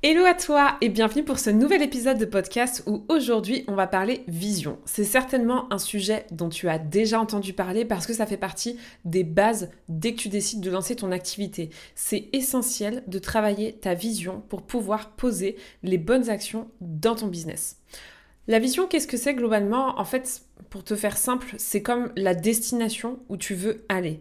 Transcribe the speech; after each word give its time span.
Hello 0.00 0.24
à 0.24 0.34
toi 0.34 0.76
et 0.80 0.90
bienvenue 0.90 1.24
pour 1.24 1.40
ce 1.40 1.50
nouvel 1.50 1.82
épisode 1.82 2.18
de 2.18 2.24
podcast 2.24 2.84
où 2.86 3.04
aujourd'hui 3.08 3.64
on 3.66 3.74
va 3.74 3.88
parler 3.88 4.22
vision. 4.28 4.78
C'est 4.84 5.02
certainement 5.02 5.66
un 5.72 5.78
sujet 5.78 6.24
dont 6.30 6.48
tu 6.48 6.68
as 6.68 6.78
déjà 6.78 7.18
entendu 7.18 7.52
parler 7.52 7.84
parce 7.84 8.06
que 8.06 8.12
ça 8.12 8.24
fait 8.24 8.36
partie 8.36 8.78
des 9.04 9.24
bases 9.24 9.70
dès 9.88 10.12
que 10.12 10.20
tu 10.20 10.28
décides 10.28 10.60
de 10.60 10.70
lancer 10.70 10.94
ton 10.94 11.10
activité. 11.10 11.70
C'est 11.96 12.28
essentiel 12.32 13.02
de 13.08 13.18
travailler 13.18 13.72
ta 13.72 13.94
vision 13.94 14.40
pour 14.48 14.62
pouvoir 14.62 15.16
poser 15.16 15.56
les 15.82 15.98
bonnes 15.98 16.30
actions 16.30 16.70
dans 16.80 17.16
ton 17.16 17.26
business. 17.26 17.78
La 18.46 18.60
vision, 18.60 18.86
qu'est-ce 18.86 19.08
que 19.08 19.16
c'est 19.16 19.34
globalement? 19.34 19.98
En 19.98 20.04
fait, 20.04 20.42
pour 20.70 20.84
te 20.84 20.94
faire 20.94 21.16
simple, 21.16 21.56
c'est 21.58 21.82
comme 21.82 22.12
la 22.14 22.36
destination 22.36 23.18
où 23.28 23.36
tu 23.36 23.56
veux 23.56 23.84
aller. 23.88 24.20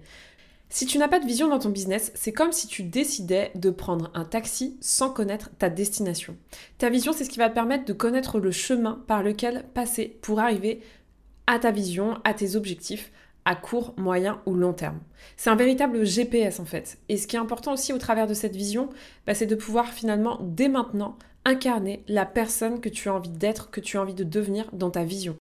Si 0.69 0.85
tu 0.85 0.97
n'as 0.97 1.07
pas 1.07 1.19
de 1.19 1.25
vision 1.25 1.47
dans 1.47 1.59
ton 1.59 1.69
business, 1.69 2.11
c'est 2.13 2.33
comme 2.33 2.51
si 2.51 2.67
tu 2.67 2.83
décidais 2.83 3.51
de 3.55 3.69
prendre 3.69 4.11
un 4.13 4.25
taxi 4.25 4.77
sans 4.81 5.09
connaître 5.09 5.49
ta 5.57 5.69
destination. 5.69 6.35
Ta 6.77 6.89
vision, 6.89 7.13
c'est 7.13 7.23
ce 7.23 7.29
qui 7.29 7.39
va 7.39 7.49
te 7.49 7.55
permettre 7.55 7.85
de 7.85 7.93
connaître 7.93 8.39
le 8.39 8.51
chemin 8.51 9.01
par 9.07 9.23
lequel 9.23 9.65
passer 9.73 10.17
pour 10.21 10.39
arriver 10.39 10.81
à 11.47 11.57
ta 11.59 11.71
vision, 11.71 12.19
à 12.25 12.33
tes 12.33 12.55
objectifs 12.55 13.11
à 13.45 13.55
court, 13.55 13.93
moyen 13.95 14.41
ou 14.45 14.55
long 14.55 14.73
terme. 14.73 14.99
C'est 15.37 15.49
un 15.49 15.55
véritable 15.55 16.05
GPS 16.05 16.59
en 16.59 16.65
fait. 16.65 16.97
Et 17.07 17.15
ce 17.15 17.27
qui 17.27 17.37
est 17.37 17.39
important 17.39 17.71
aussi 17.71 17.93
au 17.93 17.97
travers 17.97 18.27
de 18.27 18.33
cette 18.33 18.57
vision, 18.57 18.89
bah, 19.25 19.33
c'est 19.33 19.45
de 19.45 19.55
pouvoir 19.55 19.87
finalement 19.93 20.37
dès 20.41 20.67
maintenant 20.67 21.17
incarner 21.45 22.03
la 22.09 22.25
personne 22.25 22.81
que 22.81 22.89
tu 22.89 23.07
as 23.07 23.13
envie 23.13 23.29
d'être, 23.29 23.71
que 23.71 23.79
tu 23.79 23.95
as 23.95 24.01
envie 24.01 24.13
de 24.13 24.25
devenir 24.25 24.65
dans 24.73 24.89
ta 24.89 25.05
vision. 25.05 25.37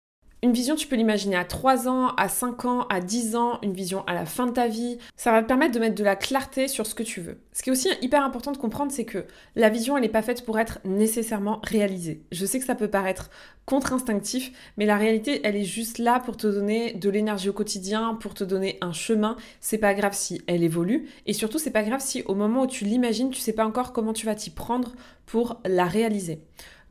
Une 0.47 0.53
vision, 0.53 0.77
tu 0.77 0.87
peux 0.87 0.95
l'imaginer 0.95 1.35
à 1.35 1.45
3 1.45 1.89
ans, 1.89 2.15
à 2.15 2.29
5 2.29 2.67
ans, 2.67 2.87
à 2.89 3.01
10 3.01 3.35
ans, 3.35 3.59
une 3.63 3.73
vision 3.73 4.05
à 4.07 4.15
la 4.15 4.25
fin 4.25 4.47
de 4.47 4.53
ta 4.53 4.69
vie. 4.69 4.97
Ça 5.17 5.33
va 5.33 5.43
te 5.43 5.49
permettre 5.49 5.75
de 5.75 5.81
mettre 5.81 5.97
de 5.97 6.05
la 6.05 6.15
clarté 6.15 6.69
sur 6.69 6.87
ce 6.87 6.95
que 6.95 7.03
tu 7.03 7.21
veux. 7.21 7.41
Ce 7.53 7.65
qui 7.65 7.71
est 7.71 7.73
aussi 7.73 7.89
hyper 8.01 8.23
important 8.23 8.53
de 8.53 8.57
comprendre, 8.57 8.93
c'est 8.93 9.05
que 9.05 9.25
la 9.57 9.71
vision, 9.71 9.97
elle 9.97 10.05
n'est 10.05 10.09
pas 10.09 10.23
faite 10.23 10.45
pour 10.45 10.57
être 10.61 10.79
nécessairement 10.85 11.61
réalisée. 11.65 12.23
Je 12.31 12.47
sais 12.47 12.61
que 12.61 12.65
ça 12.65 12.77
peut 12.77 12.87
paraître 12.87 13.29
contre-instinctif, 13.65 14.53
mais 14.77 14.87
la 14.87 14.97
réalité, 14.97 15.41
elle 15.43 15.57
est 15.57 15.65
juste 15.65 15.99
là 15.99 16.21
pour 16.21 16.37
te 16.37 16.47
donner 16.47 16.93
de 16.93 17.11
l'énergie 17.11 17.49
au 17.49 17.53
quotidien, 17.53 18.15
pour 18.15 18.35
te 18.35 18.45
donner 18.45 18.79
un 18.83 18.93
chemin. 18.93 19.37
C'est 19.61 19.79
pas 19.79 19.95
grave 19.95 20.15
si 20.15 20.43
elle 20.47 20.63
évolue, 20.63 21.09
et 21.27 21.33
surtout, 21.33 21.59
c'est 21.59 21.73
pas 21.73 21.83
grave 21.83 22.01
si 22.01 22.23
au 22.23 22.37
moment 22.37 22.63
où 22.63 22.67
tu 22.69 22.85
l'imagines, 22.85 23.31
tu 23.31 23.41
sais 23.41 23.53
pas 23.53 23.67
encore 23.67 23.93
comment 23.93 24.13
tu 24.13 24.27
vas 24.27 24.37
t'y 24.37 24.51
prendre 24.51 24.95
pour 25.27 25.61
la 25.65 25.87
réaliser. 25.87 26.39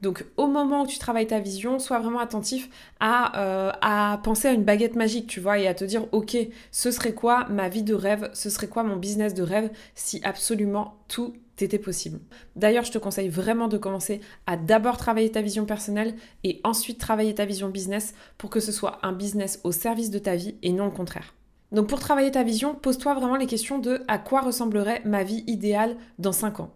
Donc 0.06 0.24
au 0.38 0.46
moment 0.46 0.84
où 0.84 0.88
tu 0.88 1.00
travailles 1.00 1.26
ta 1.26 1.40
vision, 1.40 1.80
sois 1.80 1.98
vraiment 1.98 2.20
attentif 2.20 2.70
à, 3.00 3.42
euh, 3.42 3.72
à, 3.82 4.20
penser 4.24 4.48
à 4.48 4.52
une 4.52 4.64
baguette 4.64 4.96
magique, 4.96 5.26
tu 5.26 5.40
vois, 5.40 5.58
et 5.58 5.68
à 5.68 5.74
te 5.74 5.84
dire, 5.84 6.06
ok, 6.12 6.38
ce 6.70 6.92
serait 6.92 7.16
quoi 7.16 7.48
ma 7.50 7.70
vie 7.70 7.82
de 7.82 7.96
rêve, 7.96 8.30
ce 8.34 8.52
serait 8.52 8.68
quoi 8.68 8.84
mon 8.84 8.98
business 8.98 9.34
de 9.34 9.42
rêve 9.42 9.72
si 9.96 10.22
absolument 10.24 10.94
tout 11.08 11.34
était 11.60 11.80
possible. 11.80 12.20
D'ailleurs, 12.56 12.84
je 12.84 12.92
te 12.92 13.00
conseille 13.00 13.30
vraiment 13.30 13.68
de 13.68 13.80
commencer 13.80 14.22
à 14.46 14.58
d'abord 14.58 14.98
travailler 14.98 15.32
ta 15.32 15.42
vision 15.42 15.66
personnelle 15.66 16.14
et 16.44 16.62
ensuite 16.64 17.00
travailler 17.00 17.34
ta 17.34 17.46
vision 17.46 17.70
business 17.70 18.14
pour 18.38 18.52
que 18.52 18.60
ce 18.60 18.72
soit 18.72 19.00
un 19.02 19.12
business 19.12 19.60
au 19.64 19.72
service 19.72 20.12
de 20.12 20.20
ta 20.20 20.36
vie 20.36 20.54
et 20.62 20.72
non 20.72 20.86
le 20.86 20.92
contraire. 20.92 21.34
Donc 21.72 21.88
pour 21.88 22.00
travailler 22.00 22.30
ta 22.30 22.44
vision, 22.44 22.76
pose-toi 22.76 23.16
vraiment 23.16 23.38
les 23.38 23.48
questions 23.48 23.80
de 23.80 24.04
à 24.08 24.20
quoi 24.20 24.42
ressemblerait 24.42 25.02
ma 25.04 25.24
vie 25.24 25.44
idéale 25.48 25.98
dans 26.20 26.32
5 26.32 26.60
ans 26.60 26.76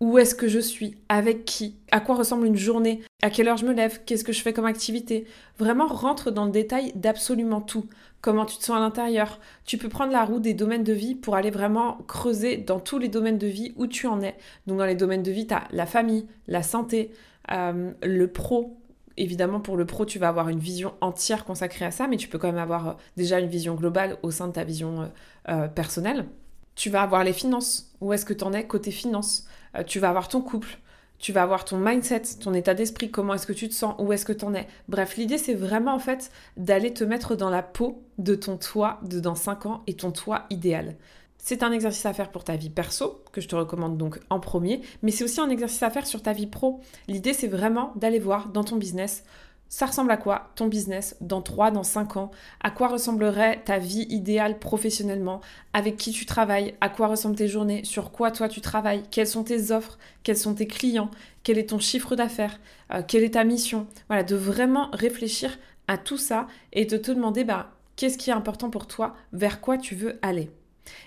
où 0.00 0.18
est-ce 0.18 0.34
que 0.34 0.48
je 0.48 0.58
suis, 0.58 0.96
avec 1.08 1.44
qui, 1.44 1.76
à 1.90 2.00
quoi 2.00 2.16
ressemble 2.16 2.46
une 2.46 2.56
journée, 2.56 3.02
à 3.22 3.30
quelle 3.30 3.48
heure 3.48 3.56
je 3.56 3.66
me 3.66 3.72
lève, 3.72 4.00
qu'est-ce 4.04 4.24
que 4.24 4.32
je 4.32 4.42
fais 4.42 4.52
comme 4.52 4.66
activité? 4.66 5.26
Vraiment 5.58 5.86
rentre 5.86 6.30
dans 6.30 6.44
le 6.44 6.50
détail 6.50 6.92
d'absolument 6.96 7.60
tout. 7.60 7.86
Comment 8.20 8.44
tu 8.44 8.56
te 8.56 8.64
sens 8.64 8.76
à 8.76 8.80
l'intérieur? 8.80 9.38
Tu 9.64 9.78
peux 9.78 9.88
prendre 9.88 10.12
la 10.12 10.24
roue 10.24 10.40
des 10.40 10.54
domaines 10.54 10.84
de 10.84 10.92
vie 10.92 11.14
pour 11.14 11.36
aller 11.36 11.50
vraiment 11.50 11.98
creuser 12.08 12.56
dans 12.56 12.80
tous 12.80 12.98
les 12.98 13.08
domaines 13.08 13.38
de 13.38 13.46
vie 13.46 13.72
où 13.76 13.86
tu 13.86 14.06
en 14.06 14.20
es. 14.22 14.36
Donc 14.66 14.78
dans 14.78 14.86
les 14.86 14.94
domaines 14.94 15.22
de 15.22 15.30
vie, 15.30 15.46
tu 15.46 15.54
as 15.54 15.64
la 15.70 15.86
famille, 15.86 16.26
la 16.46 16.62
santé, 16.62 17.12
euh, 17.50 17.92
le 18.02 18.26
pro, 18.28 18.76
évidemment, 19.16 19.60
pour 19.60 19.76
le 19.76 19.86
pro, 19.86 20.04
tu 20.04 20.18
vas 20.18 20.28
avoir 20.28 20.48
une 20.48 20.58
vision 20.58 20.94
entière 21.00 21.44
consacrée 21.44 21.84
à 21.84 21.90
ça, 21.90 22.06
mais 22.08 22.16
tu 22.16 22.28
peux 22.28 22.38
quand 22.38 22.48
même 22.48 22.58
avoir 22.58 22.88
euh, 22.88 22.92
déjà 23.16 23.40
une 23.40 23.48
vision 23.48 23.74
globale 23.74 24.16
au 24.22 24.30
sein 24.30 24.48
de 24.48 24.52
ta 24.52 24.64
vision 24.64 25.10
euh, 25.48 25.68
personnelle. 25.68 26.26
Tu 26.74 26.90
vas 26.90 27.02
avoir 27.02 27.24
les 27.24 27.32
finances. 27.32 27.92
Où 28.00 28.12
est-ce 28.12 28.24
que 28.24 28.32
tu 28.32 28.44
en 28.44 28.52
es 28.52 28.66
côté 28.66 28.90
finances 28.90 29.46
euh, 29.76 29.82
tu 29.84 29.98
vas 29.98 30.08
avoir 30.08 30.28
ton 30.28 30.40
couple, 30.40 30.78
tu 31.18 31.32
vas 31.32 31.42
avoir 31.42 31.64
ton 31.64 31.78
mindset, 31.78 32.22
ton 32.40 32.52
état 32.54 32.74
d'esprit, 32.74 33.10
comment 33.10 33.34
est-ce 33.34 33.46
que 33.46 33.52
tu 33.52 33.68
te 33.68 33.74
sens, 33.74 33.94
où 33.98 34.12
est-ce 34.12 34.24
que 34.24 34.32
tu 34.32 34.44
en 34.44 34.54
es? 34.54 34.66
Bref, 34.88 35.16
l'idée 35.16 35.38
c'est 35.38 35.54
vraiment 35.54 35.94
en 35.94 35.98
fait 35.98 36.30
d'aller 36.56 36.92
te 36.92 37.04
mettre 37.04 37.36
dans 37.36 37.50
la 37.50 37.62
peau 37.62 38.02
de 38.18 38.34
ton 38.34 38.56
toi 38.56 38.98
de 39.02 39.20
dans 39.20 39.34
5 39.34 39.66
ans 39.66 39.82
et 39.86 39.94
ton 39.94 40.10
toi 40.10 40.46
idéal. 40.50 40.96
C'est 41.38 41.64
un 41.64 41.72
exercice 41.72 42.06
à 42.06 42.12
faire 42.12 42.30
pour 42.30 42.44
ta 42.44 42.56
vie 42.56 42.70
perso, 42.70 43.24
que 43.32 43.40
je 43.40 43.48
te 43.48 43.56
recommande 43.56 43.98
donc 43.98 44.20
en 44.30 44.38
premier, 44.38 44.80
mais 45.02 45.10
c'est 45.10 45.24
aussi 45.24 45.40
un 45.40 45.50
exercice 45.50 45.82
à 45.82 45.90
faire 45.90 46.06
sur 46.06 46.22
ta 46.22 46.32
vie 46.32 46.46
pro. 46.46 46.80
L'idée 47.08 47.32
c'est 47.32 47.48
vraiment 47.48 47.92
d'aller 47.96 48.20
voir 48.20 48.48
dans 48.48 48.64
ton 48.64 48.76
business 48.76 49.24
ça 49.72 49.86
ressemble 49.86 50.10
à 50.10 50.18
quoi 50.18 50.50
ton 50.54 50.66
business 50.66 51.16
dans 51.22 51.40
3, 51.40 51.70
dans 51.70 51.82
5 51.82 52.18
ans? 52.18 52.30
À 52.60 52.70
quoi 52.70 52.88
ressemblerait 52.88 53.62
ta 53.64 53.78
vie 53.78 54.06
idéale 54.10 54.58
professionnellement? 54.58 55.40
Avec 55.72 55.96
qui 55.96 56.10
tu 56.12 56.26
travailles? 56.26 56.74
À 56.82 56.90
quoi 56.90 57.06
ressemblent 57.06 57.36
tes 57.36 57.48
journées? 57.48 57.82
Sur 57.82 58.12
quoi 58.12 58.30
toi 58.30 58.50
tu 58.50 58.60
travailles? 58.60 59.02
Quelles 59.10 59.26
sont 59.26 59.44
tes 59.44 59.70
offres? 59.70 59.98
Quels 60.24 60.36
sont 60.36 60.52
tes 60.52 60.66
clients? 60.66 61.10
Quel 61.42 61.56
est 61.56 61.70
ton 61.70 61.78
chiffre 61.78 62.16
d'affaires? 62.16 62.60
Euh, 62.92 63.00
Quelle 63.08 63.24
est 63.24 63.32
ta 63.32 63.44
mission? 63.44 63.86
Voilà, 64.08 64.24
de 64.24 64.36
vraiment 64.36 64.90
réfléchir 64.92 65.58
à 65.88 65.96
tout 65.96 66.18
ça 66.18 66.48
et 66.74 66.84
de 66.84 66.98
te 66.98 67.10
demander 67.10 67.42
bah, 67.42 67.70
qu'est-ce 67.96 68.18
qui 68.18 68.28
est 68.28 68.34
important 68.34 68.68
pour 68.68 68.86
toi? 68.86 69.16
Vers 69.32 69.62
quoi 69.62 69.78
tu 69.78 69.94
veux 69.94 70.18
aller? 70.20 70.50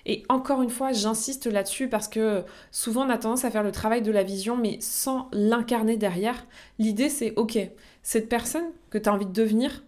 Et 0.06 0.24
encore 0.30 0.62
une 0.62 0.70
fois, 0.70 0.92
j'insiste 0.92 1.46
là-dessus 1.46 1.88
parce 1.88 2.08
que 2.08 2.44
souvent 2.72 3.06
on 3.06 3.10
a 3.10 3.18
tendance 3.18 3.46
à 3.46 3.52
faire 3.52 3.62
le 3.62 3.72
travail 3.72 4.02
de 4.02 4.12
la 4.12 4.24
vision 4.24 4.58
mais 4.58 4.78
sans 4.80 5.30
l'incarner 5.34 5.98
derrière. 5.98 6.48
L'idée 6.80 7.10
c'est 7.10 7.34
ok, 7.36 7.60
cette 8.06 8.30
personne 8.30 8.68
que 8.92 9.00
tu 9.00 9.10
as 9.10 9.14
envie 9.14 9.26
de 9.26 9.34
devenir, 9.34 9.84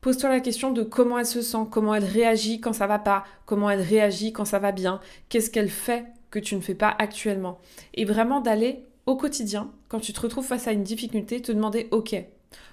pose-toi 0.00 0.28
la 0.28 0.40
question 0.40 0.72
de 0.72 0.82
comment 0.82 1.20
elle 1.20 1.24
se 1.24 1.40
sent, 1.40 1.68
comment 1.70 1.94
elle 1.94 2.04
réagit 2.04 2.60
quand 2.60 2.72
ça 2.72 2.88
va 2.88 2.98
pas, 2.98 3.22
comment 3.46 3.70
elle 3.70 3.80
réagit 3.80 4.32
quand 4.32 4.44
ça 4.44 4.58
va 4.58 4.72
bien, 4.72 5.00
qu'est-ce 5.28 5.48
qu'elle 5.48 5.70
fait 5.70 6.04
que 6.32 6.40
tu 6.40 6.56
ne 6.56 6.60
fais 6.60 6.74
pas 6.74 6.92
actuellement. 6.98 7.60
Et 7.94 8.04
vraiment 8.04 8.40
d'aller 8.40 8.84
au 9.06 9.14
quotidien, 9.14 9.70
quand 9.88 10.00
tu 10.00 10.12
te 10.12 10.20
retrouves 10.20 10.44
face 10.44 10.66
à 10.66 10.72
une 10.72 10.82
difficulté, 10.82 11.40
te 11.40 11.52
demander 11.52 11.86
ok, 11.92 12.16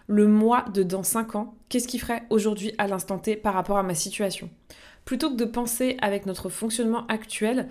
le 0.08 0.28
moi 0.28 0.66
de 0.74 0.82
dans 0.82 1.04
5 1.04 1.36
ans, 1.36 1.54
qu'est-ce 1.70 1.88
qui 1.88 2.00
ferait 2.00 2.24
aujourd'hui 2.32 2.74
à 2.80 2.88
l'instant 2.88 3.20
T 3.20 3.36
par 3.36 3.54
rapport 3.54 3.78
à 3.78 3.84
ma 3.84 3.94
situation? 3.94 4.50
Plutôt 5.06 5.30
que 5.30 5.36
de 5.36 5.46
penser 5.46 5.96
avec 6.02 6.26
notre 6.26 6.50
fonctionnement 6.50 7.06
actuel, 7.06 7.70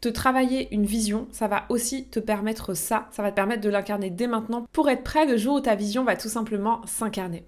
te 0.00 0.08
travailler 0.08 0.68
une 0.72 0.86
vision, 0.86 1.28
ça 1.30 1.46
va 1.46 1.64
aussi 1.68 2.04
te 2.06 2.20
permettre 2.20 2.74
ça, 2.74 3.08
ça 3.10 3.22
va 3.22 3.30
te 3.30 3.36
permettre 3.36 3.60
de 3.60 3.68
l'incarner 3.68 4.10
dès 4.10 4.26
maintenant 4.26 4.66
pour 4.72 4.88
être 4.88 5.04
prêt 5.04 5.26
le 5.26 5.36
jour 5.36 5.56
où 5.56 5.60
ta 5.60 5.74
vision 5.74 6.04
va 6.04 6.16
tout 6.16 6.28
simplement 6.28 6.80
s'incarner. 6.86 7.44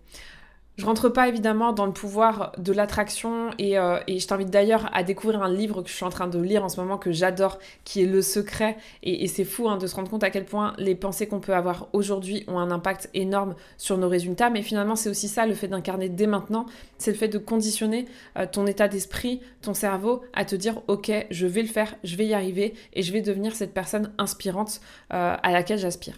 Je 0.79 0.87
rentre 0.87 1.11
pas 1.11 1.29
évidemment 1.29 1.75
dans 1.75 1.85
le 1.85 1.93
pouvoir 1.93 2.53
de 2.57 2.73
l'attraction 2.73 3.51
et, 3.59 3.79
euh, 3.79 3.99
je 4.09 4.27
t'invite 4.27 4.49
d'ailleurs 4.49 4.89
à 4.95 5.03
découvrir 5.03 5.43
un 5.43 5.53
livre 5.53 5.83
que 5.83 5.91
je 5.91 5.95
suis 5.95 6.05
en 6.05 6.11
train 6.11 6.29
de 6.29 6.39
lire 6.41 6.65
en 6.65 6.71
ce 6.71 6.81
moment 6.81 6.97
que 6.97 7.13
j'adore, 7.13 7.59
qui 7.85 8.03
est 8.03 8.07
Le 8.07 8.23
Secret. 8.23 8.79
Et, 9.03 9.29
c'est 9.29 9.45
fou 9.45 9.69
hein, 9.69 9.77
de 9.77 9.87
se 9.87 9.95
rendre 9.95 10.11
compte 10.11 10.25
à 10.25 10.31
quel 10.31 10.47
point 10.47 10.73
les 10.79 10.95
pensées 10.95 11.27
qu'on 11.29 11.41
peut 11.41 11.55
avoir 11.55 11.89
aujourd'hui 11.93 12.45
ont 12.49 12.59
un 12.59 12.71
impact 12.71 13.11
énorme 13.13 13.55
sur 13.77 13.99
nos 13.99 14.09
résultats. 14.09 14.49
Mais 14.49 14.63
finalement, 14.63 14.97
c'est 14.97 15.11
aussi 15.11 15.29
ça 15.29 15.47
le 15.47 15.53
fait 15.53 15.69
d'incarner 15.69 16.09
dès 16.09 16.27
maintenant, 16.27 16.65
c'est 16.97 17.11
le 17.11 17.19
fait 17.19 17.29
de 17.29 17.39
conditionner 17.39 18.07
euh, 18.39 18.47
ton 18.51 18.67
état 18.67 18.89
d'esprit, 18.89 19.43
ton 19.61 19.75
cerveau 19.75 20.23
à 20.33 20.47
te 20.47 20.57
dire 20.57 20.81
ok, 20.89 21.13
je 21.31 21.47
vais 21.47 21.63
le 21.63 21.69
faire, 21.69 21.97
je 22.03 22.17
vais 22.17 22.27
y 22.27 22.33
arriver 22.33 22.73
et 22.95 23.03
je 23.03 23.13
vais 23.13 23.21
devenir 23.21 23.55
cette 23.55 23.75
personne 23.75 24.11
inspirante 24.17 24.81
euh, 25.13 25.37
à 25.43 25.53
laquelle 25.53 25.79
j'aspire. 25.79 26.17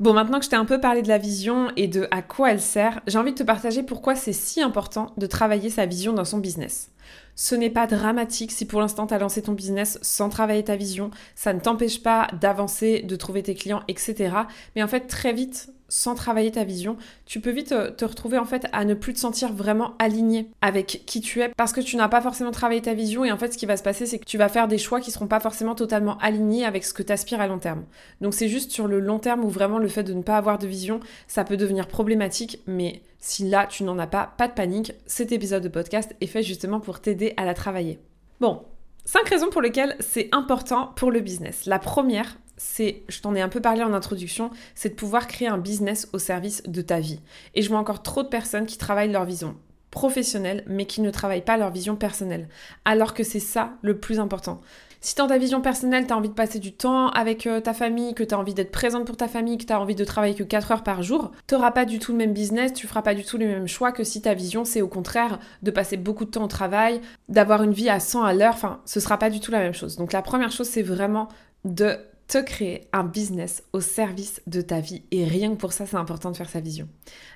Bon, 0.00 0.12
maintenant 0.12 0.40
que 0.40 0.44
je 0.44 0.50
t'ai 0.50 0.56
un 0.56 0.64
peu 0.64 0.80
parlé 0.80 1.02
de 1.02 1.08
la 1.08 1.18
vision 1.18 1.70
et 1.76 1.86
de 1.86 2.08
à 2.10 2.20
quoi 2.20 2.50
elle 2.50 2.60
sert, 2.60 3.00
j'ai 3.06 3.18
envie 3.18 3.30
de 3.30 3.38
te 3.38 3.42
partager 3.44 3.84
pourquoi 3.84 4.16
c'est 4.16 4.32
si 4.32 4.60
important 4.60 5.12
de 5.16 5.26
travailler 5.26 5.70
sa 5.70 5.86
vision 5.86 6.12
dans 6.12 6.24
son 6.24 6.38
business. 6.38 6.90
Ce 7.36 7.54
n'est 7.54 7.70
pas 7.70 7.86
dramatique 7.86 8.50
si 8.50 8.64
pour 8.64 8.80
l'instant 8.80 9.06
tu 9.06 9.14
as 9.14 9.18
lancé 9.18 9.42
ton 9.42 9.52
business 9.52 9.98
sans 10.02 10.28
travailler 10.28 10.64
ta 10.64 10.74
vision, 10.74 11.10
ça 11.36 11.52
ne 11.52 11.60
t'empêche 11.60 12.02
pas 12.02 12.28
d'avancer, 12.40 13.02
de 13.02 13.16
trouver 13.16 13.44
tes 13.44 13.54
clients, 13.54 13.82
etc. 13.86 14.34
Mais 14.74 14.82
en 14.82 14.88
fait, 14.88 15.06
très 15.06 15.32
vite, 15.32 15.70
sans 15.94 16.16
travailler 16.16 16.50
ta 16.50 16.64
vision, 16.64 16.96
tu 17.24 17.38
peux 17.38 17.50
vite 17.50 17.68
te, 17.68 17.90
te 17.90 18.04
retrouver 18.04 18.36
en 18.36 18.44
fait 18.44 18.66
à 18.72 18.84
ne 18.84 18.94
plus 18.94 19.12
te 19.12 19.20
sentir 19.20 19.52
vraiment 19.52 19.94
aligné 20.00 20.50
avec 20.60 21.04
qui 21.06 21.20
tu 21.20 21.40
es 21.40 21.50
parce 21.56 21.72
que 21.72 21.80
tu 21.80 21.96
n'as 21.96 22.08
pas 22.08 22.20
forcément 22.20 22.50
travaillé 22.50 22.82
ta 22.82 22.94
vision 22.94 23.24
et 23.24 23.30
en 23.30 23.38
fait 23.38 23.52
ce 23.52 23.58
qui 23.58 23.64
va 23.64 23.76
se 23.76 23.84
passer 23.84 24.04
c'est 24.04 24.18
que 24.18 24.24
tu 24.24 24.36
vas 24.36 24.48
faire 24.48 24.66
des 24.66 24.76
choix 24.76 25.00
qui 25.00 25.12
seront 25.12 25.28
pas 25.28 25.38
forcément 25.38 25.76
totalement 25.76 26.18
alignés 26.18 26.64
avec 26.64 26.84
ce 26.84 26.92
que 26.92 27.04
tu 27.04 27.12
aspires 27.12 27.40
à 27.40 27.46
long 27.46 27.60
terme. 27.60 27.84
Donc 28.20 28.34
c'est 28.34 28.48
juste 28.48 28.72
sur 28.72 28.88
le 28.88 28.98
long 28.98 29.20
terme 29.20 29.44
où 29.44 29.48
vraiment 29.48 29.78
le 29.78 29.86
fait 29.86 30.02
de 30.02 30.14
ne 30.14 30.22
pas 30.22 30.36
avoir 30.36 30.58
de 30.58 30.66
vision, 30.66 30.98
ça 31.28 31.44
peut 31.44 31.56
devenir 31.56 31.86
problématique 31.86 32.58
mais 32.66 33.00
si 33.20 33.48
là 33.48 33.68
tu 33.68 33.84
n'en 33.84 33.96
as 34.00 34.08
pas, 34.08 34.34
pas 34.36 34.48
de 34.48 34.52
panique, 34.52 34.94
cet 35.06 35.30
épisode 35.30 35.62
de 35.62 35.68
podcast 35.68 36.16
est 36.20 36.26
fait 36.26 36.42
justement 36.42 36.80
pour 36.80 37.00
t'aider 37.00 37.34
à 37.36 37.44
la 37.44 37.54
travailler. 37.54 38.00
Bon, 38.40 38.64
cinq 39.04 39.28
raisons 39.28 39.50
pour 39.50 39.62
lesquelles 39.62 39.96
c'est 40.00 40.28
important 40.32 40.88
pour 40.96 41.10
le 41.10 41.20
business. 41.20 41.66
La 41.66 41.78
première, 41.78 42.38
c'est, 42.56 43.02
je 43.08 43.20
t'en 43.20 43.34
ai 43.34 43.40
un 43.40 43.48
peu 43.48 43.60
parlé 43.60 43.82
en 43.82 43.92
introduction, 43.92 44.50
c'est 44.74 44.90
de 44.90 44.94
pouvoir 44.94 45.26
créer 45.26 45.48
un 45.48 45.58
business 45.58 46.08
au 46.12 46.18
service 46.18 46.62
de 46.66 46.82
ta 46.82 47.00
vie. 47.00 47.20
Et 47.54 47.62
je 47.62 47.68
vois 47.68 47.78
encore 47.78 48.02
trop 48.02 48.22
de 48.22 48.28
personnes 48.28 48.66
qui 48.66 48.78
travaillent 48.78 49.12
leur 49.12 49.24
vision 49.24 49.56
professionnelle, 49.94 50.64
mais 50.66 50.84
qui 50.84 51.00
ne 51.00 51.10
travaillent 51.10 51.44
pas 51.44 51.56
leur 51.56 51.70
vision 51.70 51.94
personnelle. 51.94 52.48
Alors 52.84 53.14
que 53.14 53.22
c'est 53.22 53.40
ça 53.40 53.74
le 53.80 53.96
plus 53.96 54.18
important. 54.18 54.60
Si 55.00 55.14
dans 55.14 55.28
ta 55.28 55.38
vision 55.38 55.60
personnelle, 55.60 56.06
tu 56.06 56.12
as 56.12 56.16
envie 56.16 56.30
de 56.30 56.34
passer 56.34 56.58
du 56.58 56.72
temps 56.72 57.08
avec 57.10 57.46
euh, 57.46 57.60
ta 57.60 57.74
famille, 57.74 58.14
que 58.14 58.24
tu 58.24 58.34
as 58.34 58.38
envie 58.38 58.54
d'être 58.54 58.72
présente 58.72 59.06
pour 59.06 59.16
ta 59.16 59.28
famille, 59.28 59.56
que 59.56 59.64
tu 59.64 59.72
as 59.72 59.78
envie 59.78 59.94
de 59.94 60.04
travailler 60.04 60.34
que 60.34 60.42
4 60.42 60.72
heures 60.72 60.82
par 60.82 61.02
jour, 61.02 61.30
tu 61.46 61.54
pas 61.74 61.84
du 61.84 61.98
tout 61.98 62.12
le 62.12 62.18
même 62.18 62.32
business, 62.32 62.72
tu 62.72 62.86
feras 62.88 63.02
pas 63.02 63.14
du 63.14 63.22
tout 63.22 63.36
les 63.36 63.46
mêmes 63.46 63.68
choix 63.68 63.92
que 63.92 64.02
si 64.02 64.20
ta 64.20 64.34
vision, 64.34 64.64
c'est 64.64 64.82
au 64.82 64.88
contraire 64.88 65.38
de 65.62 65.70
passer 65.70 65.96
beaucoup 65.96 66.24
de 66.24 66.30
temps 66.30 66.44
au 66.44 66.48
travail, 66.48 67.00
d'avoir 67.28 67.62
une 67.62 67.72
vie 67.72 67.88
à 67.88 68.00
100 68.00 68.24
à 68.24 68.34
l'heure, 68.34 68.54
enfin, 68.54 68.80
ce 68.84 68.98
sera 68.98 69.18
pas 69.18 69.30
du 69.30 69.40
tout 69.40 69.52
la 69.52 69.60
même 69.60 69.74
chose. 69.74 69.96
Donc 69.96 70.12
la 70.12 70.22
première 70.22 70.50
chose, 70.50 70.68
c'est 70.68 70.82
vraiment 70.82 71.28
de 71.64 71.98
te 72.26 72.38
créer 72.38 72.88
un 72.92 73.04
business 73.04 73.62
au 73.72 73.80
service 73.80 74.40
de 74.46 74.60
ta 74.60 74.80
vie. 74.80 75.02
Et 75.10 75.24
rien 75.24 75.50
que 75.50 75.60
pour 75.60 75.72
ça, 75.72 75.86
c'est 75.86 75.96
important 75.96 76.30
de 76.30 76.36
faire 76.36 76.48
sa 76.48 76.60
vision. 76.60 76.88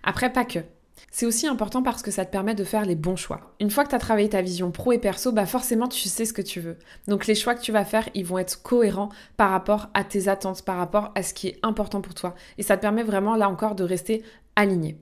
Après, 0.02 0.32
pas 0.32 0.44
que. 0.44 0.60
C'est 1.10 1.26
aussi 1.26 1.46
important 1.46 1.82
parce 1.82 2.02
que 2.02 2.10
ça 2.10 2.24
te 2.24 2.30
permet 2.30 2.54
de 2.54 2.64
faire 2.64 2.84
les 2.84 2.94
bons 2.94 3.16
choix. 3.16 3.54
Une 3.60 3.70
fois 3.70 3.84
que 3.84 3.90
tu 3.90 3.94
as 3.94 4.00
travaillé 4.00 4.28
ta 4.28 4.42
vision 4.42 4.70
pro 4.70 4.92
et 4.92 4.98
perso, 4.98 5.32
bah 5.32 5.46
forcément 5.46 5.88
tu 5.88 6.08
sais 6.08 6.24
ce 6.24 6.32
que 6.32 6.42
tu 6.42 6.60
veux. 6.60 6.76
Donc 7.06 7.26
les 7.26 7.34
choix 7.34 7.54
que 7.54 7.60
tu 7.60 7.72
vas 7.72 7.84
faire, 7.84 8.08
ils 8.14 8.26
vont 8.26 8.38
être 8.38 8.62
cohérents 8.62 9.10
par 9.36 9.50
rapport 9.50 9.88
à 9.94 10.04
tes 10.04 10.28
attentes, 10.28 10.62
par 10.62 10.76
rapport 10.76 11.12
à 11.14 11.22
ce 11.22 11.34
qui 11.34 11.48
est 11.48 11.58
important 11.62 12.00
pour 12.00 12.14
toi. 12.14 12.34
Et 12.58 12.62
ça 12.62 12.76
te 12.76 12.82
permet 12.82 13.02
vraiment 13.02 13.36
là 13.36 13.48
encore 13.48 13.74
de 13.74 13.84
rester 13.84 14.22
aligné. 14.56 14.98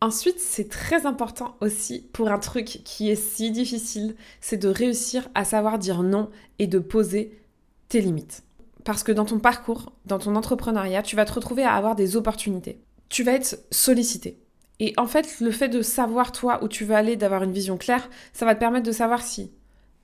Ensuite, 0.00 0.38
c'est 0.38 0.68
très 0.68 1.06
important 1.06 1.56
aussi 1.60 2.08
pour 2.12 2.28
un 2.28 2.38
truc 2.38 2.82
qui 2.84 3.10
est 3.10 3.16
si 3.16 3.50
difficile, 3.50 4.14
c'est 4.40 4.56
de 4.56 4.68
réussir 4.68 5.28
à 5.34 5.44
savoir 5.44 5.78
dire 5.78 6.04
non 6.04 6.30
et 6.60 6.68
de 6.68 6.78
poser 6.78 7.36
tes 7.88 8.00
limites. 8.00 8.44
Parce 8.84 9.02
que 9.02 9.12
dans 9.12 9.24
ton 9.24 9.40
parcours, 9.40 9.92
dans 10.06 10.18
ton 10.18 10.36
entrepreneuriat, 10.36 11.02
tu 11.02 11.16
vas 11.16 11.24
te 11.24 11.32
retrouver 11.32 11.64
à 11.64 11.74
avoir 11.74 11.96
des 11.96 12.16
opportunités. 12.16 12.80
Tu 13.08 13.24
vas 13.24 13.32
être 13.32 13.58
sollicité. 13.70 14.38
Et 14.80 14.94
en 14.96 15.06
fait, 15.06 15.40
le 15.40 15.50
fait 15.50 15.68
de 15.68 15.82
savoir 15.82 16.32
toi 16.32 16.62
où 16.62 16.68
tu 16.68 16.84
veux 16.84 16.94
aller, 16.94 17.16
d'avoir 17.16 17.42
une 17.42 17.52
vision 17.52 17.76
claire, 17.76 18.08
ça 18.32 18.46
va 18.46 18.54
te 18.54 18.60
permettre 18.60 18.86
de 18.86 18.92
savoir 18.92 19.22
si 19.22 19.50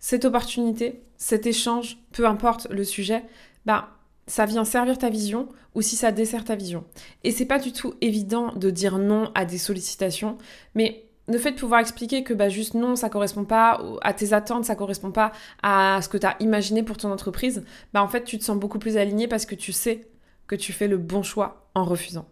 cette 0.01 0.25
opportunité, 0.25 1.03
cet 1.17 1.47
échange, 1.47 1.99
peu 2.13 2.27
importe 2.27 2.67
le 2.71 2.85
sujet, 2.85 3.25
bah 3.65 3.89
ça 4.27 4.47
vient 4.47 4.65
servir 4.65 4.99
ta 4.99 5.11
vision 5.11 5.49
ou 5.75 5.83
si 5.83 5.97
ça 5.97 6.13
dessert 6.13 6.45
ta 6.45 6.57
vision. 6.57 6.85
Et 7.25 7.31
c'est 7.31 7.45
pas 7.45 7.59
du 7.59 7.73
tout 7.73 7.95
évident 8.01 8.53
de 8.55 8.71
dire 8.71 8.99
non 8.99 9.31
à 9.35 9.45
des 9.45 9.59
sollicitations, 9.59 10.39
mais 10.75 11.05
le 11.27 11.39
fait 11.39 11.53
de 11.53 11.59
pouvoir 11.59 11.81
expliquer 11.81 12.23
que 12.23 12.35
bah, 12.35 12.49
juste 12.49 12.75
non, 12.75 12.97
ça 12.97 13.09
correspond 13.09 13.45
pas 13.45 13.81
à 14.03 14.13
tes 14.13 14.33
attentes, 14.33 14.65
ça 14.65 14.77
correspond 14.77 15.11
pas 15.11 15.33
à 15.63 16.01
ce 16.03 16.09
que 16.09 16.19
tu 16.19 16.27
as 16.27 16.37
imaginé 16.41 16.83
pour 16.83 16.97
ton 16.97 17.11
entreprise, 17.11 17.65
bah 17.93 18.03
en 18.03 18.09
fait 18.09 18.25
tu 18.25 18.39
te 18.39 18.45
sens 18.45 18.59
beaucoup 18.59 18.79
plus 18.79 18.97
aligné 18.97 19.29
parce 19.29 19.47
que 19.47 19.55
tu 19.55 19.73
sais 19.73 20.09
que 20.47 20.55
tu 20.57 20.73
fais 20.73 20.89
le 20.89 20.99
bon 20.99 21.23
choix 21.23 21.71
en 21.75 21.85
refusant. 21.85 22.27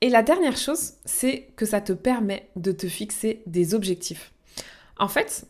Et 0.00 0.08
la 0.08 0.22
dernière 0.22 0.56
chose, 0.56 0.94
c'est 1.04 1.52
que 1.56 1.66
ça 1.66 1.80
te 1.80 1.92
permet 1.92 2.48
de 2.56 2.72
te 2.72 2.88
fixer 2.88 3.42
des 3.46 3.74
objectifs. 3.74 4.32
En 4.98 5.08
fait, 5.08 5.46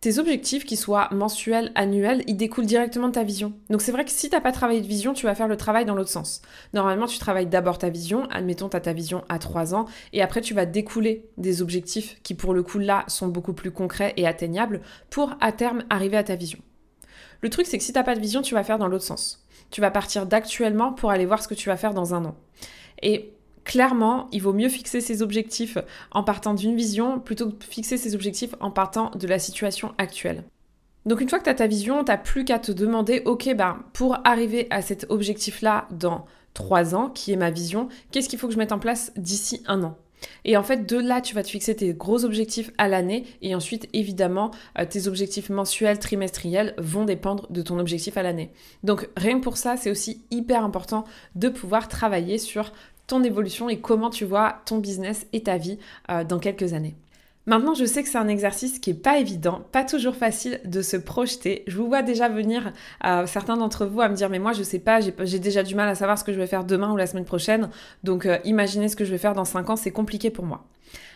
tes 0.00 0.18
objectifs, 0.18 0.64
qu'ils 0.64 0.78
soient 0.78 1.08
mensuels, 1.12 1.72
annuels, 1.74 2.24
ils 2.26 2.36
découlent 2.36 2.64
directement 2.64 3.08
de 3.08 3.12
ta 3.12 3.22
vision. 3.22 3.52
Donc 3.68 3.82
c'est 3.82 3.92
vrai 3.92 4.06
que 4.06 4.10
si 4.10 4.30
tu 4.30 4.34
n'as 4.34 4.40
pas 4.40 4.52
travaillé 4.52 4.80
de 4.80 4.86
vision, 4.86 5.12
tu 5.12 5.26
vas 5.26 5.34
faire 5.34 5.48
le 5.48 5.58
travail 5.58 5.84
dans 5.84 5.94
l'autre 5.94 6.08
sens. 6.08 6.40
Normalement, 6.72 7.06
tu 7.06 7.18
travailles 7.18 7.48
d'abord 7.48 7.76
ta 7.76 7.90
vision, 7.90 8.26
admettons 8.30 8.68
as 8.68 8.80
ta 8.80 8.94
vision 8.94 9.22
à 9.28 9.38
3 9.38 9.74
ans, 9.74 9.84
et 10.14 10.22
après 10.22 10.40
tu 10.40 10.54
vas 10.54 10.64
découler 10.64 11.28
des 11.36 11.60
objectifs 11.60 12.18
qui 12.22 12.34
pour 12.34 12.54
le 12.54 12.62
coup 12.62 12.78
là 12.78 13.04
sont 13.08 13.28
beaucoup 13.28 13.52
plus 13.52 13.70
concrets 13.70 14.14
et 14.16 14.26
atteignables 14.26 14.80
pour 15.10 15.34
à 15.40 15.52
terme 15.52 15.84
arriver 15.90 16.16
à 16.16 16.24
ta 16.24 16.34
vision. 16.34 16.60
Le 17.42 17.50
truc 17.50 17.66
c'est 17.66 17.76
que 17.76 17.84
si 17.84 17.92
tu 17.92 17.98
n'as 17.98 18.04
pas 18.04 18.14
de 18.14 18.20
vision, 18.20 18.40
tu 18.40 18.54
vas 18.54 18.64
faire 18.64 18.78
dans 18.78 18.88
l'autre 18.88 19.04
sens. 19.04 19.46
Tu 19.70 19.82
vas 19.82 19.90
partir 19.90 20.24
d'actuellement 20.24 20.94
pour 20.94 21.10
aller 21.10 21.26
voir 21.26 21.42
ce 21.42 21.48
que 21.48 21.54
tu 21.54 21.68
vas 21.68 21.76
faire 21.76 21.92
dans 21.92 22.14
un 22.14 22.24
an. 22.24 22.36
Et 23.02 23.34
clairement, 23.70 24.26
il 24.32 24.42
vaut 24.42 24.52
mieux 24.52 24.68
fixer 24.68 25.00
ses 25.00 25.22
objectifs 25.22 25.78
en 26.10 26.24
partant 26.24 26.54
d'une 26.54 26.74
vision 26.74 27.20
plutôt 27.20 27.50
que 27.50 27.64
fixer 27.64 27.96
ses 27.98 28.16
objectifs 28.16 28.56
en 28.58 28.72
partant 28.72 29.12
de 29.14 29.28
la 29.28 29.38
situation 29.38 29.94
actuelle. 29.96 30.42
Donc 31.06 31.20
une 31.20 31.28
fois 31.28 31.38
que 31.38 31.44
tu 31.44 31.50
as 31.50 31.54
ta 31.54 31.68
vision, 31.68 32.02
tu 32.02 32.10
n'as 32.10 32.18
plus 32.18 32.44
qu'à 32.44 32.58
te 32.58 32.72
demander, 32.72 33.22
ok, 33.26 33.54
ben, 33.54 33.84
pour 33.92 34.18
arriver 34.24 34.66
à 34.70 34.82
cet 34.82 35.06
objectif-là 35.08 35.86
dans 35.92 36.26
trois 36.52 36.96
ans, 36.96 37.10
qui 37.10 37.30
est 37.30 37.36
ma 37.36 37.52
vision, 37.52 37.88
qu'est-ce 38.10 38.28
qu'il 38.28 38.40
faut 38.40 38.48
que 38.48 38.54
je 38.54 38.58
mette 38.58 38.72
en 38.72 38.80
place 38.80 39.12
d'ici 39.16 39.62
un 39.68 39.84
an? 39.84 39.96
Et 40.44 40.56
en 40.56 40.64
fait, 40.64 40.84
de 40.84 40.98
là, 40.98 41.20
tu 41.20 41.36
vas 41.36 41.44
te 41.44 41.48
fixer 41.48 41.76
tes 41.76 41.94
gros 41.94 42.24
objectifs 42.24 42.72
à 42.76 42.88
l'année 42.88 43.24
et 43.40 43.54
ensuite, 43.54 43.88
évidemment, 43.92 44.50
euh, 44.78 44.84
tes 44.84 45.06
objectifs 45.06 45.48
mensuels, 45.48 45.98
trimestriels 46.00 46.74
vont 46.76 47.04
dépendre 47.04 47.46
de 47.50 47.62
ton 47.62 47.78
objectif 47.78 48.16
à 48.16 48.22
l'année. 48.22 48.50
Donc, 48.82 49.08
rien 49.16 49.38
que 49.38 49.44
pour 49.44 49.56
ça, 49.56 49.76
c'est 49.76 49.90
aussi 49.90 50.24
hyper 50.32 50.64
important 50.64 51.04
de 51.36 51.48
pouvoir 51.48 51.88
travailler 51.88 52.36
sur 52.36 52.72
ton 53.10 53.24
évolution 53.24 53.68
et 53.68 53.80
comment 53.80 54.08
tu 54.08 54.24
vois 54.24 54.62
ton 54.66 54.78
business 54.78 55.26
et 55.32 55.42
ta 55.42 55.58
vie 55.58 55.78
euh, 56.10 56.22
dans 56.24 56.38
quelques 56.38 56.72
années. 56.74 56.94
Maintenant, 57.46 57.74
je 57.74 57.84
sais 57.84 58.04
que 58.04 58.08
c'est 58.08 58.18
un 58.18 58.28
exercice 58.28 58.78
qui 58.78 58.90
est 58.90 59.02
pas 59.02 59.18
évident, 59.18 59.62
pas 59.72 59.82
toujours 59.82 60.14
facile 60.14 60.60
de 60.64 60.82
se 60.82 60.96
projeter. 60.96 61.64
Je 61.66 61.76
vous 61.76 61.88
vois 61.88 62.02
déjà 62.02 62.28
venir, 62.28 62.72
euh, 63.04 63.26
certains 63.26 63.56
d'entre 63.56 63.86
vous, 63.86 64.00
à 64.00 64.08
me 64.08 64.14
dire 64.14 64.30
mais 64.30 64.38
moi 64.38 64.52
je 64.52 64.62
sais 64.62 64.78
pas, 64.78 65.00
j'ai 65.00 65.38
déjà 65.40 65.64
du 65.64 65.74
mal 65.74 65.88
à 65.88 65.96
savoir 65.96 66.18
ce 66.18 66.22
que 66.22 66.32
je 66.32 66.38
vais 66.38 66.46
faire 66.46 66.64
demain 66.64 66.92
ou 66.92 66.96
la 66.96 67.08
semaine 67.08 67.24
prochaine. 67.24 67.70
Donc 68.04 68.26
euh, 68.26 68.38
imaginez 68.44 68.88
ce 68.88 68.94
que 68.94 69.04
je 69.04 69.10
vais 69.10 69.18
faire 69.18 69.34
dans 69.34 69.44
5 69.44 69.70
ans, 69.70 69.76
c'est 69.76 69.90
compliqué 69.90 70.30
pour 70.30 70.44
moi. 70.44 70.64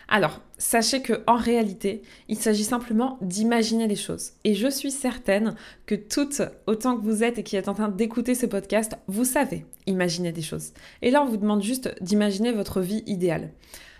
Alors, 0.07 0.41
sachez 0.57 1.01
que 1.01 1.23
en 1.27 1.35
réalité, 1.35 2.03
il 2.27 2.37
s'agit 2.37 2.63
simplement 2.63 3.17
d'imaginer 3.21 3.87
les 3.87 3.95
choses. 3.95 4.33
Et 4.43 4.53
je 4.53 4.67
suis 4.67 4.91
certaine 4.91 5.55
que 5.85 5.95
toutes, 5.95 6.41
autant 6.67 6.95
que 6.95 7.03
vous 7.03 7.23
êtes 7.23 7.39
et 7.39 7.43
qui 7.43 7.55
êtes 7.55 7.67
en 7.67 7.73
train 7.73 7.89
d'écouter 7.89 8.35
ce 8.35 8.45
podcast, 8.45 8.97
vous 9.07 9.25
savez 9.25 9.65
imaginer 9.87 10.31
des 10.31 10.41
choses. 10.41 10.73
Et 11.01 11.11
là, 11.11 11.23
on 11.23 11.25
vous 11.25 11.37
demande 11.37 11.63
juste 11.63 11.95
d'imaginer 12.01 12.51
votre 12.51 12.81
vie 12.81 13.03
idéale. 13.07 13.51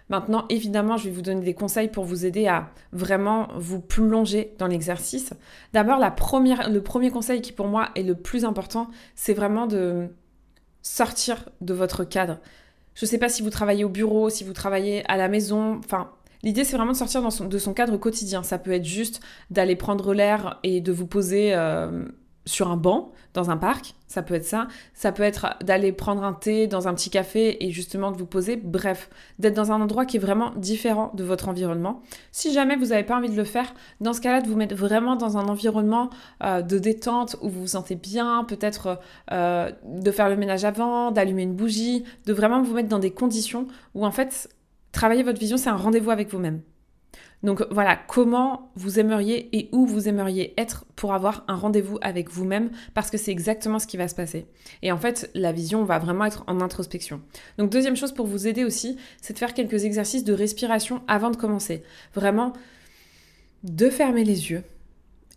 Maintenant, 0.09 0.45
évidemment, 0.49 0.97
je 0.97 1.05
vais 1.05 1.15
vous 1.15 1.23
donner 1.23 1.43
des 1.43 1.55
conseils 1.55 1.87
pour 1.87 2.05
vous 2.05 2.27
aider 2.27 2.45
à 2.45 2.69
vraiment 2.91 3.47
vous 3.55 3.81
plonger 3.81 4.53
dans 4.59 4.67
l'exercice. 4.67 5.33
D'abord, 5.73 5.99
le 5.99 6.79
premier 6.81 7.09
conseil 7.09 7.41
qui 7.41 7.51
pour 7.51 7.67
moi 7.67 7.89
est 7.95 8.03
le 8.03 8.13
plus 8.13 8.45
important, 8.45 8.87
c'est 9.15 9.33
vraiment 9.33 9.65
de 9.65 10.07
sortir 10.83 11.49
de 11.61 11.73
votre 11.73 12.03
cadre. 12.03 12.37
Je 12.95 13.05
ne 13.05 13.09
sais 13.09 13.17
pas 13.17 13.29
si 13.29 13.41
vous 13.41 13.49
travaillez 13.49 13.83
au 13.83 13.89
bureau, 13.89 14.29
si 14.29 14.43
vous 14.43 14.53
travaillez 14.53 15.03
à 15.09 15.17
la 15.17 15.27
maison, 15.27 15.77
enfin, 15.77 16.11
L'idée, 16.45 16.63
c'est 16.63 16.77
vraiment 16.77 16.91
de 16.91 16.97
sortir 16.97 17.23
de 17.23 17.57
son 17.57 17.73
cadre 17.73 17.97
quotidien. 17.97 18.43
Ça 18.43 18.59
peut 18.59 18.71
être 18.71 18.85
juste 18.85 19.19
d'aller 19.49 19.75
prendre 19.75 20.13
l'air 20.13 20.59
et 20.61 20.79
de 20.79 20.91
vous 20.91 21.07
poser 21.07 21.55
euh, 21.55 22.05
sur 22.45 22.69
un 22.69 22.77
banc 22.77 23.11
dans 23.33 23.49
un 23.49 23.57
parc, 23.57 23.95
ça 24.07 24.21
peut 24.21 24.35
être 24.35 24.45
ça. 24.45 24.67
Ça 24.93 25.11
peut 25.11 25.23
être 25.23 25.57
d'aller 25.61 25.91
prendre 25.91 26.23
un 26.23 26.33
thé 26.33 26.67
dans 26.67 26.87
un 26.87 26.93
petit 26.93 27.09
café 27.09 27.63
et 27.65 27.71
justement 27.71 28.11
de 28.11 28.17
vous 28.17 28.25
poser. 28.25 28.55
Bref, 28.55 29.09
d'être 29.39 29.55
dans 29.55 29.71
un 29.71 29.81
endroit 29.81 30.05
qui 30.05 30.17
est 30.17 30.19
vraiment 30.19 30.51
différent 30.55 31.11
de 31.15 31.23
votre 31.23 31.49
environnement. 31.49 32.01
Si 32.31 32.53
jamais 32.53 32.75
vous 32.75 32.87
n'avez 32.87 33.03
pas 33.03 33.17
envie 33.17 33.29
de 33.29 33.35
le 33.35 33.43
faire, 33.43 33.73
dans 33.99 34.13
ce 34.13 34.21
cas-là, 34.21 34.41
de 34.41 34.47
vous 34.47 34.55
mettre 34.55 34.75
vraiment 34.75 35.15
dans 35.15 35.37
un 35.37 35.47
environnement 35.47 36.09
euh, 36.43 36.61
de 36.61 36.77
détente 36.77 37.35
où 37.41 37.49
vous 37.49 37.61
vous 37.61 37.67
sentez 37.67 37.95
bien, 37.95 38.43
peut-être 38.45 38.99
euh, 39.31 39.71
de 39.85 40.11
faire 40.11 40.29
le 40.29 40.37
ménage 40.37 40.65
avant, 40.65 41.11
d'allumer 41.11 41.43
une 41.43 41.55
bougie, 41.55 42.03
de 42.25 42.33
vraiment 42.33 42.61
vous 42.61 42.73
mettre 42.73 42.89
dans 42.89 42.99
des 42.99 43.11
conditions 43.11 43.67
où 43.95 44.05
en 44.05 44.11
fait, 44.11 44.49
travailler 44.91 45.23
votre 45.23 45.39
vision, 45.39 45.57
c'est 45.57 45.69
un 45.69 45.75
rendez-vous 45.75 46.11
avec 46.11 46.31
vous-même. 46.31 46.61
Donc 47.43 47.63
voilà, 47.69 47.95
comment 47.95 48.71
vous 48.75 48.99
aimeriez 48.99 49.55
et 49.55 49.69
où 49.71 49.85
vous 49.85 50.07
aimeriez 50.07 50.53
être 50.59 50.85
pour 50.95 51.13
avoir 51.13 51.43
un 51.47 51.55
rendez-vous 51.55 51.99
avec 52.01 52.29
vous-même, 52.29 52.71
parce 52.93 53.11
que 53.11 53.17
c'est 53.17 53.31
exactement 53.31 53.77
ce 53.77 53.87
qui 53.87 53.97
va 53.97 54.07
se 54.07 54.15
passer. 54.15 54.47
Et 54.81 54.91
en 54.91 54.97
fait, 54.97 55.29
la 55.35 55.51
vision 55.51 55.83
va 55.83 55.99
vraiment 55.99 56.25
être 56.25 56.43
en 56.47 56.59
introspection. 56.61 57.21
Donc 57.57 57.69
deuxième 57.69 57.95
chose 57.95 58.13
pour 58.13 58.25
vous 58.25 58.47
aider 58.47 58.63
aussi, 58.63 58.97
c'est 59.21 59.33
de 59.33 59.37
faire 59.37 59.53
quelques 59.53 59.85
exercices 59.85 60.23
de 60.23 60.33
respiration 60.33 61.03
avant 61.07 61.29
de 61.29 61.37
commencer. 61.37 61.83
Vraiment, 62.13 62.53
de 63.63 63.89
fermer 63.89 64.23
les 64.23 64.51
yeux 64.51 64.63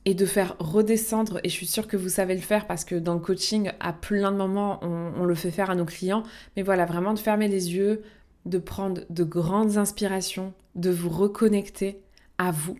et 0.04 0.14
de 0.14 0.24
faire 0.24 0.56
redescendre, 0.58 1.40
et 1.44 1.50
je 1.50 1.54
suis 1.54 1.66
sûre 1.66 1.86
que 1.86 1.98
vous 1.98 2.08
savez 2.08 2.34
le 2.34 2.40
faire 2.40 2.66
parce 2.66 2.84
que 2.84 2.94
dans 2.94 3.12
le 3.12 3.20
coaching, 3.20 3.72
à 3.80 3.92
plein 3.92 4.32
de 4.32 4.36
moments, 4.38 4.80
on, 4.82 5.24
le 5.24 5.34
fait 5.34 5.50
faire 5.50 5.68
à 5.68 5.74
nos 5.74 5.84
clients, 5.84 6.22
mais 6.56 6.62
voilà, 6.62 6.86
vraiment 6.86 7.12
de 7.12 7.18
fermer 7.18 7.48
les 7.48 7.74
yeux, 7.74 8.02
de 8.44 8.58
prendre 8.58 9.02
de 9.10 9.24
grandes 9.24 9.76
inspirations, 9.76 10.52
de 10.74 10.90
vous 10.90 11.08
reconnecter 11.08 12.00
à 12.38 12.50
vous. 12.50 12.76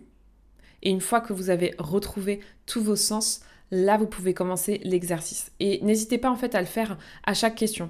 Et 0.81 0.89
une 0.89 1.01
fois 1.01 1.21
que 1.21 1.33
vous 1.33 1.49
avez 1.49 1.75
retrouvé 1.77 2.39
tous 2.65 2.81
vos 2.81 2.95
sens, 2.95 3.41
là, 3.71 3.97
vous 3.97 4.07
pouvez 4.07 4.33
commencer 4.33 4.79
l'exercice. 4.83 5.51
Et 5.59 5.79
n'hésitez 5.83 6.17
pas 6.17 6.31
en 6.31 6.35
fait 6.35 6.55
à 6.55 6.61
le 6.61 6.67
faire 6.67 6.97
à 7.25 7.33
chaque 7.33 7.55
question. 7.55 7.89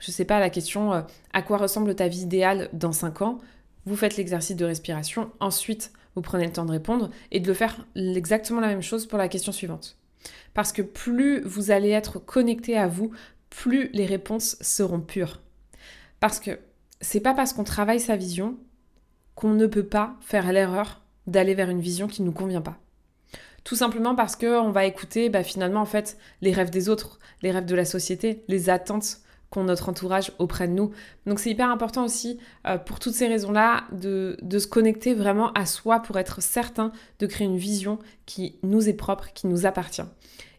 je 0.00 0.10
sais 0.10 0.24
pas, 0.24 0.40
la 0.40 0.50
question 0.50 0.92
euh, 0.92 1.02
à 1.32 1.42
quoi 1.42 1.58
ressemble 1.58 1.94
ta 1.94 2.08
vie 2.08 2.22
idéale 2.22 2.70
dans 2.72 2.92
5 2.92 3.22
ans? 3.22 3.38
Vous 3.86 3.96
faites 3.96 4.16
l'exercice 4.16 4.56
de 4.56 4.64
respiration, 4.64 5.30
ensuite 5.40 5.92
vous 6.14 6.22
prenez 6.22 6.46
le 6.46 6.52
temps 6.52 6.64
de 6.64 6.72
répondre 6.72 7.10
et 7.30 7.40
de 7.40 7.46
le 7.46 7.54
faire 7.54 7.86
exactement 7.94 8.60
la 8.60 8.68
même 8.68 8.82
chose 8.82 9.06
pour 9.06 9.18
la 9.18 9.28
question 9.28 9.52
suivante. 9.52 9.96
Parce 10.54 10.72
que 10.72 10.82
plus 10.82 11.40
vous 11.42 11.70
allez 11.70 11.90
être 11.90 12.18
connecté 12.18 12.76
à 12.76 12.88
vous, 12.88 13.12
plus 13.48 13.90
les 13.92 14.06
réponses 14.06 14.56
seront 14.60 15.00
pures. 15.00 15.40
Parce 16.18 16.40
que 16.40 16.58
c'est 17.00 17.20
pas 17.20 17.34
parce 17.34 17.52
qu'on 17.52 17.64
travaille 17.64 18.00
sa 18.00 18.16
vision 18.16 18.56
qu'on 19.34 19.50
ne 19.50 19.66
peut 19.66 19.86
pas 19.86 20.16
faire 20.20 20.52
l'erreur 20.52 21.00
d'aller 21.26 21.54
vers 21.54 21.70
une 21.70 21.80
vision 21.80 22.08
qui 22.08 22.22
ne 22.22 22.26
nous 22.26 22.32
convient 22.32 22.60
pas. 22.60 22.78
Tout 23.64 23.76
simplement 23.76 24.14
parce 24.14 24.36
qu'on 24.36 24.70
va 24.70 24.86
écouter 24.86 25.28
bah, 25.28 25.42
finalement 25.42 25.80
en 25.80 25.86
fait 25.86 26.18
les 26.40 26.52
rêves 26.52 26.70
des 26.70 26.88
autres, 26.88 27.18
les 27.42 27.50
rêves 27.50 27.66
de 27.66 27.74
la 27.74 27.84
société, 27.84 28.44
les 28.48 28.70
attentes 28.70 29.18
qu'ont 29.50 29.64
notre 29.64 29.88
entourage 29.88 30.32
auprès 30.38 30.68
de 30.68 30.72
nous. 30.72 30.92
Donc 31.26 31.40
c'est 31.40 31.50
hyper 31.50 31.70
important 31.70 32.04
aussi 32.04 32.38
euh, 32.66 32.78
pour 32.78 33.00
toutes 33.00 33.14
ces 33.14 33.26
raisons-là 33.26 33.84
de, 33.92 34.36
se 34.58 34.66
connecter 34.66 35.12
vraiment 35.14 35.52
à 35.52 35.66
soi 35.66 36.00
pour 36.00 36.18
être 36.18 36.40
certain 36.40 36.92
de 37.18 37.26
créer 37.26 37.46
une 37.46 37.58
vision 37.58 37.98
qui 38.26 38.56
nous 38.62 38.88
est 38.88 38.94
propre, 38.94 39.32
qui 39.34 39.46
nous 39.46 39.66
appartient. 39.66 40.02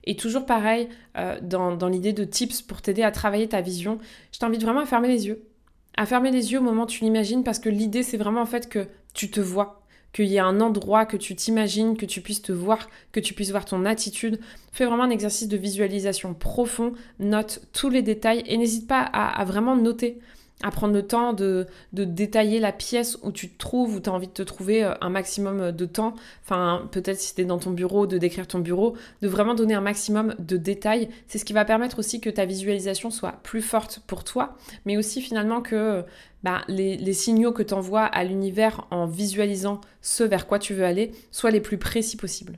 Et 0.03 0.15
toujours 0.15 0.45
pareil, 0.45 0.89
euh, 1.17 1.39
dans, 1.41 1.75
dans 1.75 1.87
l'idée 1.87 2.13
de 2.13 2.23
tips 2.23 2.61
pour 2.63 2.81
t'aider 2.81 3.03
à 3.03 3.11
travailler 3.11 3.47
ta 3.47 3.61
vision, 3.61 3.99
je 4.31 4.39
t'invite 4.39 4.63
vraiment 4.63 4.81
à 4.81 4.85
fermer 4.85 5.07
les 5.07 5.27
yeux. 5.27 5.50
À 5.95 6.05
fermer 6.05 6.31
les 6.31 6.51
yeux 6.51 6.59
au 6.59 6.63
moment 6.63 6.83
où 6.83 6.87
tu 6.87 7.03
l'imagines 7.03 7.43
parce 7.43 7.59
que 7.59 7.69
l'idée 7.69 8.03
c'est 8.03 8.17
vraiment 8.17 8.41
en 8.41 8.45
fait 8.45 8.69
que 8.69 8.87
tu 9.13 9.29
te 9.29 9.41
vois, 9.41 9.81
qu'il 10.13 10.25
y 10.25 10.35
ait 10.35 10.39
un 10.39 10.59
endroit 10.61 11.05
que 11.05 11.17
tu 11.17 11.35
t'imagines, 11.35 11.97
que 11.97 12.05
tu 12.05 12.21
puisses 12.21 12.41
te 12.41 12.51
voir, 12.51 12.89
que 13.11 13.19
tu 13.19 13.33
puisses 13.33 13.51
voir 13.51 13.65
ton 13.65 13.85
attitude. 13.85 14.39
Fais 14.71 14.85
vraiment 14.85 15.03
un 15.03 15.09
exercice 15.09 15.47
de 15.47 15.57
visualisation 15.57 16.33
profond, 16.33 16.93
note 17.19 17.61
tous 17.73 17.89
les 17.89 18.01
détails 18.01 18.43
et 18.47 18.57
n'hésite 18.57 18.87
pas 18.87 19.01
à, 19.01 19.43
vraiment 19.45 19.75
noter 19.75 20.19
à 20.63 20.71
prendre 20.71 20.93
le 20.93 21.05
temps 21.05 21.33
de, 21.33 21.67
détailler 21.93 22.59
la 22.59 22.71
pièce 22.71 23.17
où 23.23 23.31
tu 23.31 23.49
te 23.49 23.57
trouves, 23.57 23.95
où 23.95 23.99
tu 23.99 24.09
as 24.09 24.13
envie 24.13 24.27
de 24.27 24.33
te 24.33 24.43
trouver 24.43 24.83
euh, 24.83 24.93
un 25.01 25.09
maximum 25.09 25.71
de 25.71 25.85
temps. 25.85 26.15
Enfin, 26.43 26.87
peut-être 26.91 27.19
si 27.19 27.35
tu 27.35 27.41
es 27.41 27.45
dans 27.45 27.59
ton 27.59 27.71
bureau, 27.71 28.07
de 28.07 28.17
décrire 28.17 28.47
ton 28.47 28.59
bureau, 28.59 28.95
de 29.21 29.27
vraiment 29.27 29.55
donner 29.55 29.73
un 29.73 29.81
maximum 29.81 30.35
de 30.39 30.57
détails. 30.57 31.09
C'est 31.27 31.37
ce 31.37 31.45
qui 31.45 31.53
va 31.53 31.65
permettre 31.65 31.99
aussi 31.99 32.21
que 32.21 32.29
ta 32.29 32.45
visualisation 32.45 33.11
soit 33.11 33.33
plus 33.43 33.61
forte 33.61 34.01
pour 34.07 34.23
toi, 34.23 34.55
mais 34.85 34.97
aussi 34.97 35.21
finalement 35.21 35.61
que 35.61 36.03
bah, 36.43 36.61
les, 36.67 36.97
les, 36.97 37.13
signaux 37.13 37.51
que 37.51 37.63
tu 37.63 37.73
envoies 37.73 38.03
à 38.03 38.23
l'univers 38.23 38.87
en 38.89 39.05
visualisant 39.05 39.81
ce 40.01 40.23
vers 40.23 40.47
quoi 40.47 40.59
tu 40.59 40.73
veux 40.73 40.85
aller 40.85 41.11
soient 41.31 41.51
les 41.51 41.61
plus 41.61 41.77
précis 41.77 42.17
possibles. 42.17 42.57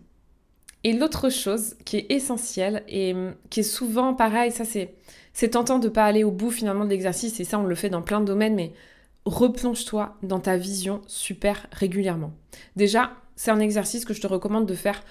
Et 0.84 0.94
l'autre 0.94 1.30
chose 1.30 1.75
qui 1.86 1.98
est 1.98 2.12
essentielle 2.12 2.84
et 2.88 3.13
hum, 3.13 3.36
qui 3.50 3.62
est 3.62 3.63
souvent 3.63 4.13
pareil, 4.13 4.52
ça 4.52 4.66
c'est 4.66 4.96
c'est 5.34 5.50
tentant 5.50 5.80
de 5.80 5.90
pas 5.90 6.06
aller 6.06 6.24
au 6.24 6.32
bout 6.32 6.52
finalement 6.52 6.86
de 6.86 6.90
l'exercice 6.90 7.40
et 7.40 7.44
ça 7.44 7.58
on 7.58 7.63
le 7.63 7.75
fait 7.75 7.90
dans 7.90 8.02
plein 8.02 8.20
de 8.20 8.25
domaines, 8.25 8.56
mais 8.56 8.74
replonge-toi 9.25 10.18
dans 10.22 10.40
ta 10.40 10.58
vision 10.58 11.02
super 11.08 11.68
régulièrement. 11.72 12.34
Déjà, 12.75 13.13
c'est 13.36 13.52
un 13.52 13.60
exercice 13.60 14.06
que 14.06 14.13
je 14.13 14.22
te 14.22 14.28
recommande 14.28 14.66
de 14.66 14.75
faire 14.75 15.04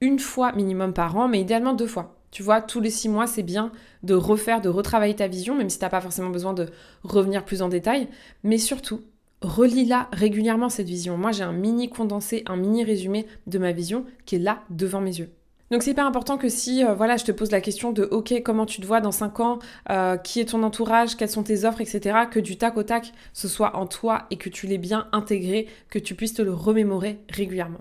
une 0.00 0.18
fois 0.18 0.52
minimum 0.52 0.92
par 0.92 1.16
an, 1.16 1.28
mais 1.28 1.40
idéalement 1.40 1.74
deux 1.74 1.86
fois. 1.86 2.14
Tu 2.30 2.42
vois, 2.42 2.60
tous 2.60 2.80
les 2.80 2.90
six 2.90 3.08
mois, 3.08 3.26
c'est 3.26 3.42
bien 3.42 3.72
de 4.02 4.14
refaire, 4.14 4.60
de 4.60 4.68
retravailler 4.68 5.16
ta 5.16 5.26
vision, 5.26 5.54
même 5.54 5.70
si 5.70 5.78
tu 5.78 5.84
n'as 5.84 5.90
pas 5.90 6.00
forcément 6.00 6.30
besoin 6.30 6.52
de 6.52 6.68
revenir 7.02 7.44
plus 7.44 7.62
en 7.62 7.68
détail. 7.68 8.08
Mais 8.44 8.58
surtout, 8.58 9.02
relis-la 9.42 10.08
régulièrement, 10.12 10.68
cette 10.68 10.88
vision. 10.88 11.16
Moi, 11.16 11.32
j'ai 11.32 11.44
un 11.44 11.52
mini 11.52 11.88
condensé, 11.88 12.42
un 12.46 12.56
mini 12.56 12.84
résumé 12.84 13.26
de 13.46 13.58
ma 13.58 13.72
vision 13.72 14.04
qui 14.26 14.36
est 14.36 14.40
là 14.40 14.62
devant 14.70 15.00
mes 15.00 15.18
yeux. 15.18 15.30
Donc 15.70 15.82
c'est 15.82 15.90
hyper 15.90 16.06
important 16.06 16.38
que 16.38 16.48
si 16.48 16.82
euh, 16.82 16.94
voilà, 16.94 17.16
je 17.16 17.24
te 17.24 17.32
pose 17.32 17.50
la 17.50 17.60
question 17.60 17.92
de 17.92 18.04
OK, 18.04 18.32
comment 18.42 18.64
tu 18.64 18.80
te 18.80 18.86
vois 18.86 19.00
dans 19.00 19.12
5 19.12 19.40
ans, 19.40 19.58
euh, 19.90 20.16
qui 20.16 20.40
est 20.40 20.46
ton 20.46 20.62
entourage, 20.62 21.16
quelles 21.16 21.28
sont 21.28 21.42
tes 21.42 21.64
offres, 21.64 21.82
etc., 21.82 22.20
que 22.30 22.40
du 22.40 22.56
tac 22.56 22.76
au 22.78 22.82
tac, 22.82 23.12
ce 23.34 23.48
soit 23.48 23.76
en 23.76 23.86
toi 23.86 24.26
et 24.30 24.36
que 24.36 24.48
tu 24.48 24.66
l'aies 24.66 24.78
bien 24.78 25.08
intégré, 25.12 25.68
que 25.90 25.98
tu 25.98 26.14
puisses 26.14 26.34
te 26.34 26.42
le 26.42 26.54
remémorer 26.54 27.20
régulièrement. 27.28 27.80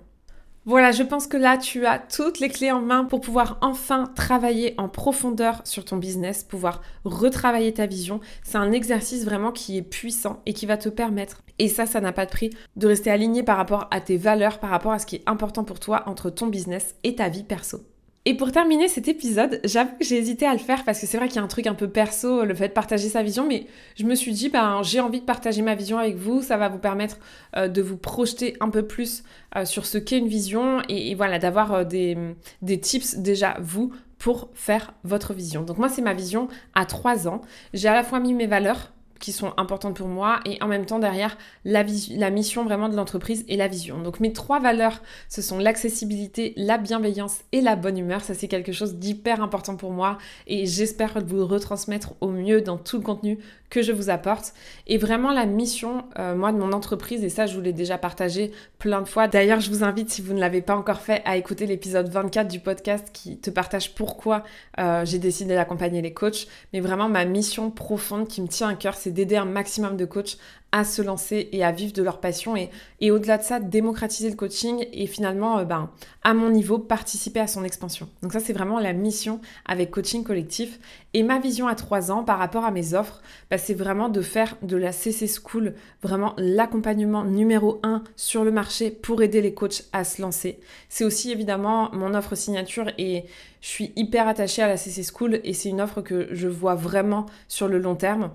Voilà, 0.67 0.91
je 0.91 1.03
pense 1.03 1.27
que 1.27 1.37
là, 1.37 1.57
tu 1.57 1.85
as 1.85 1.97
toutes 1.97 2.41
les 2.41 2.49
clés 2.49 2.71
en 2.71 2.81
main 2.81 3.05
pour 3.05 3.21
pouvoir 3.21 3.57
enfin 3.61 4.03
travailler 4.17 4.75
en 4.77 4.89
profondeur 4.89 5.61
sur 5.63 5.85
ton 5.85 5.95
business, 5.95 6.43
pouvoir 6.43 6.81
retravailler 7.05 7.73
ta 7.73 7.85
vision. 7.85 8.19
C'est 8.43 8.57
un 8.57 8.73
exercice 8.73 9.23
vraiment 9.23 9.53
qui 9.53 9.77
est 9.77 9.81
puissant 9.81 10.41
et 10.45 10.51
qui 10.51 10.65
va 10.65 10.75
te 10.75 10.89
permettre, 10.89 11.41
et 11.57 11.69
ça, 11.69 11.85
ça 11.85 12.01
n'a 12.01 12.11
pas 12.11 12.25
de 12.25 12.31
prix, 12.31 12.49
de 12.75 12.85
rester 12.85 13.09
aligné 13.09 13.43
par 13.43 13.55
rapport 13.55 13.87
à 13.91 14.01
tes 14.01 14.17
valeurs, 14.17 14.59
par 14.59 14.69
rapport 14.69 14.91
à 14.91 14.99
ce 14.99 15.05
qui 15.05 15.15
est 15.15 15.23
important 15.25 15.63
pour 15.63 15.79
toi 15.79 16.03
entre 16.05 16.29
ton 16.29 16.47
business 16.47 16.95
et 17.05 17.15
ta 17.15 17.29
vie 17.29 17.45
perso. 17.45 17.85
Et 18.27 18.33
pour 18.33 18.51
terminer 18.51 18.89
cet 18.89 19.07
épisode, 19.07 19.61
j'avoue 19.63 19.95
que 19.97 20.03
j'ai 20.03 20.17
hésité 20.17 20.45
à 20.45 20.51
le 20.51 20.59
faire 20.59 20.83
parce 20.83 20.99
que 20.99 21.07
c'est 21.07 21.15
vrai 21.15 21.29
qu'il 21.29 21.37
y 21.37 21.39
a 21.39 21.43
un 21.43 21.47
truc 21.47 21.65
un 21.65 21.73
peu 21.73 21.87
perso, 21.87 22.43
le 22.43 22.53
fait 22.53 22.67
de 22.67 22.73
partager 22.73 23.07
sa 23.07 23.23
vision, 23.23 23.47
mais 23.47 23.67
je 23.95 24.03
me 24.03 24.15
suis 24.15 24.33
dit, 24.33 24.49
ben, 24.49 24.81
j'ai 24.83 24.99
envie 24.99 25.21
de 25.21 25.25
partager 25.25 25.61
ma 25.61 25.75
vision 25.75 25.97
avec 25.97 26.17
vous, 26.17 26.41
ça 26.41 26.57
va 26.57 26.67
vous 26.67 26.77
permettre 26.77 27.19
euh, 27.55 27.69
de 27.69 27.81
vous 27.81 27.95
projeter 27.95 28.57
un 28.59 28.69
peu 28.69 28.85
plus 28.85 29.23
euh, 29.55 29.63
sur 29.63 29.85
ce 29.85 29.97
qu'est 29.97 30.17
une 30.17 30.27
vision 30.27 30.81
et, 30.89 31.15
voilà, 31.15 31.39
d'avoir 31.39 31.71
euh, 31.71 31.83
des, 31.85 32.17
des 32.61 32.81
tips 32.81 33.15
déjà, 33.15 33.55
vous, 33.61 33.93
pour 34.19 34.49
faire 34.53 34.93
votre 35.05 35.33
vision. 35.33 35.61
Donc 35.63 35.77
moi, 35.77 35.87
c'est 35.87 36.01
ma 36.01 36.13
vision 36.13 36.49
à 36.75 36.83
trois 36.83 37.29
ans. 37.29 37.41
J'ai 37.73 37.87
à 37.87 37.93
la 37.93 38.03
fois 38.03 38.19
mis 38.19 38.33
mes 38.33 38.47
valeurs, 38.47 38.91
qui 39.19 39.31
sont 39.31 39.53
importantes 39.57 39.95
pour 39.95 40.07
moi 40.07 40.39
et 40.45 40.61
en 40.61 40.67
même 40.67 40.85
temps 40.85 40.99
derrière 40.99 41.37
la, 41.65 41.83
la 42.11 42.29
mission 42.29 42.63
vraiment 42.63 42.89
de 42.89 42.95
l'entreprise 42.95 43.45
et 43.47 43.57
la 43.57 43.67
vision. 43.67 44.01
Donc 44.01 44.19
mes 44.19 44.33
trois 44.33 44.59
valeurs, 44.59 45.01
ce 45.29 45.41
sont 45.41 45.59
l'accessibilité, 45.59 46.53
la 46.57 46.77
bienveillance 46.77 47.39
et 47.51 47.61
la 47.61 47.75
bonne 47.75 47.97
humeur. 47.97 48.21
Ça 48.21 48.33
c'est 48.33 48.47
quelque 48.47 48.71
chose 48.71 48.95
d'hyper 48.95 49.41
important 49.41 49.75
pour 49.75 49.91
moi 49.91 50.17
et 50.47 50.65
j'espère 50.65 51.17
vous 51.25 51.45
retransmettre 51.45 52.13
au 52.21 52.29
mieux 52.29 52.61
dans 52.61 52.77
tout 52.77 52.97
le 52.97 53.03
contenu 53.03 53.39
que 53.69 53.81
je 53.81 53.91
vous 53.91 54.09
apporte. 54.09 54.53
Et 54.87 54.97
vraiment 54.97 55.31
la 55.31 55.45
mission, 55.45 56.05
euh, 56.17 56.35
moi, 56.35 56.51
de 56.51 56.57
mon 56.57 56.71
entreprise, 56.71 57.23
et 57.23 57.29
ça, 57.29 57.45
je 57.45 57.55
vous 57.55 57.61
l'ai 57.61 57.73
déjà 57.73 57.97
partagé 57.97 58.51
plein 58.79 59.01
de 59.01 59.07
fois. 59.07 59.27
D'ailleurs, 59.27 59.59
je 59.59 59.69
vous 59.69 59.83
invite, 59.83 60.09
si 60.09 60.21
vous 60.21 60.33
ne 60.33 60.39
l'avez 60.39 60.61
pas 60.61 60.75
encore 60.75 61.01
fait, 61.01 61.21
à 61.25 61.35
écouter 61.37 61.65
l'épisode 61.65 62.07
24 62.09 62.47
du 62.47 62.59
podcast 62.59 63.09
qui 63.11 63.37
te 63.37 63.49
partage 63.49 63.93
pourquoi 63.93 64.43
euh, 64.79 65.03
j'ai 65.05 65.19
décidé 65.19 65.53
d'accompagner 65.55 66.01
les 66.01 66.13
coachs. 66.13 66.47
Mais 66.71 66.79
vraiment, 66.79 67.09
ma 67.09 67.25
mission 67.25 67.69
profonde 67.69 68.27
qui 68.27 68.41
me 68.41 68.47
tient 68.47 68.69
à 68.69 68.75
cœur, 68.75 68.95
c'est 68.95 69.06
d'aider 69.09 69.37
un 69.37 69.45
maximum 69.45 69.97
de 69.97 70.05
coachs 70.05 70.37
à 70.71 70.83
se 70.83 71.01
lancer 71.01 71.49
et 71.53 71.63
à 71.63 71.71
vivre 71.71 71.93
de 71.93 72.03
leur 72.03 72.19
passion 72.19 72.57
et, 72.57 72.69
et 72.99 73.09
au-delà 73.09 73.37
de 73.37 73.43
ça, 73.43 73.59
démocratiser 73.59 74.29
le 74.29 74.35
coaching 74.35 74.85
et 74.91 75.07
finalement, 75.07 75.59
euh, 75.59 75.63
ben, 75.63 75.89
à 76.23 76.33
mon 76.33 76.49
niveau, 76.49 76.77
participer 76.77 77.39
à 77.39 77.47
son 77.47 77.63
expansion. 77.63 78.09
Donc 78.21 78.33
ça, 78.33 78.41
c'est 78.41 78.51
vraiment 78.51 78.79
la 78.79 78.91
mission 78.91 79.39
avec 79.65 79.91
Coaching 79.91 80.25
Collectif. 80.25 80.79
Et 81.13 81.23
ma 81.23 81.39
vision 81.39 81.67
à 81.67 81.75
trois 81.75 82.11
ans 82.11 82.23
par 82.23 82.37
rapport 82.37 82.65
à 82.65 82.71
mes 82.71 82.93
offres, 82.93 83.21
ben, 83.49 83.57
c'est 83.57 83.73
vraiment 83.73 84.09
de 84.09 84.21
faire 84.21 84.57
de 84.61 84.75
la 84.75 84.91
CC 84.91 85.27
School 85.27 85.73
vraiment 86.03 86.33
l'accompagnement 86.37 87.23
numéro 87.23 87.79
un 87.83 88.03
sur 88.17 88.43
le 88.43 88.51
marché 88.51 88.91
pour 88.91 89.21
aider 89.21 89.41
les 89.41 89.53
coachs 89.53 89.85
à 89.93 90.03
se 90.03 90.21
lancer. 90.21 90.59
C'est 90.89 91.05
aussi 91.05 91.31
évidemment 91.31 91.89
mon 91.93 92.13
offre 92.13 92.35
signature 92.35 92.91
et 92.97 93.23
je 93.61 93.67
suis 93.67 93.93
hyper 93.95 94.27
attachée 94.27 94.61
à 94.61 94.67
la 94.67 94.77
CC 94.77 95.01
School 95.03 95.39
et 95.43 95.53
c'est 95.53 95.69
une 95.69 95.81
offre 95.81 96.01
que 96.01 96.27
je 96.31 96.47
vois 96.47 96.75
vraiment 96.75 97.25
sur 97.47 97.67
le 97.67 97.79
long 97.79 97.95
terme. 97.95 98.31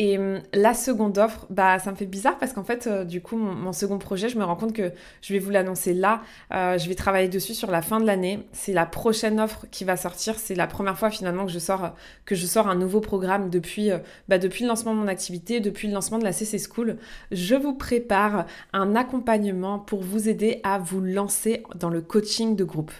Et 0.00 0.16
hum, 0.16 0.40
la 0.54 0.74
seconde 0.74 1.18
offre, 1.18 1.46
bah, 1.50 1.80
ça 1.80 1.90
me 1.90 1.96
fait 1.96 2.06
bizarre 2.06 2.38
parce 2.38 2.52
qu'en 2.52 2.62
fait, 2.62 2.86
euh, 2.86 3.04
du 3.04 3.20
coup, 3.20 3.36
mon, 3.36 3.72
second 3.72 3.98
projet, 3.98 4.28
je 4.28 4.38
me 4.38 4.44
rends 4.44 4.54
compte 4.54 4.72
que 4.72 4.92
je 5.22 5.32
vais 5.32 5.40
vous 5.40 5.50
l'annoncer 5.50 5.92
là. 5.92 6.22
Euh, 6.54 6.78
je 6.78 6.88
vais 6.88 6.94
travailler 6.94 7.28
dessus 7.28 7.52
sur 7.52 7.68
la 7.68 7.82
fin 7.82 7.98
de 7.98 8.06
l'année. 8.06 8.46
C'est 8.52 8.72
la 8.72 8.86
prochaine 8.86 9.40
offre 9.40 9.66
qui 9.72 9.82
va 9.82 9.96
sortir. 9.96 10.38
C'est 10.38 10.54
la 10.54 10.68
première 10.68 10.96
fois 10.96 11.10
finalement 11.10 11.44
que 11.46 11.50
je 11.50 11.58
sors, 11.58 11.96
que 12.26 12.36
je 12.36 12.46
sors 12.46 12.68
un 12.68 12.76
nouveau 12.76 13.00
programme 13.00 13.50
depuis, 13.50 13.90
euh, 13.90 13.98
bah, 14.28 14.38
depuis 14.38 14.62
le 14.62 14.68
lancement 14.68 14.94
de 14.94 15.00
mon 15.00 15.08
activité, 15.08 15.58
depuis 15.58 15.88
le 15.88 15.94
lancement 15.94 16.18
de 16.18 16.24
la 16.24 16.32
CC 16.32 16.58
School. 16.60 16.96
Je 17.32 17.56
vous 17.56 17.74
prépare 17.74 18.46
un 18.72 18.94
accompagnement 18.94 19.80
pour 19.80 20.04
vous 20.04 20.28
aider 20.28 20.60
à 20.62 20.78
vous 20.78 21.00
lancer 21.00 21.64
dans 21.74 21.90
le 21.90 22.02
coaching 22.02 22.54
de 22.54 22.62
groupe. 22.62 22.92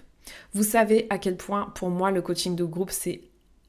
Vous 0.52 0.64
savez 0.64 1.06
à 1.10 1.18
quel 1.18 1.36
point 1.36 1.70
pour 1.76 1.90
moi 1.90 2.10
le 2.10 2.22
coaching 2.22 2.56
de 2.56 2.64
groupe 2.64 2.90
c'est 2.90 3.20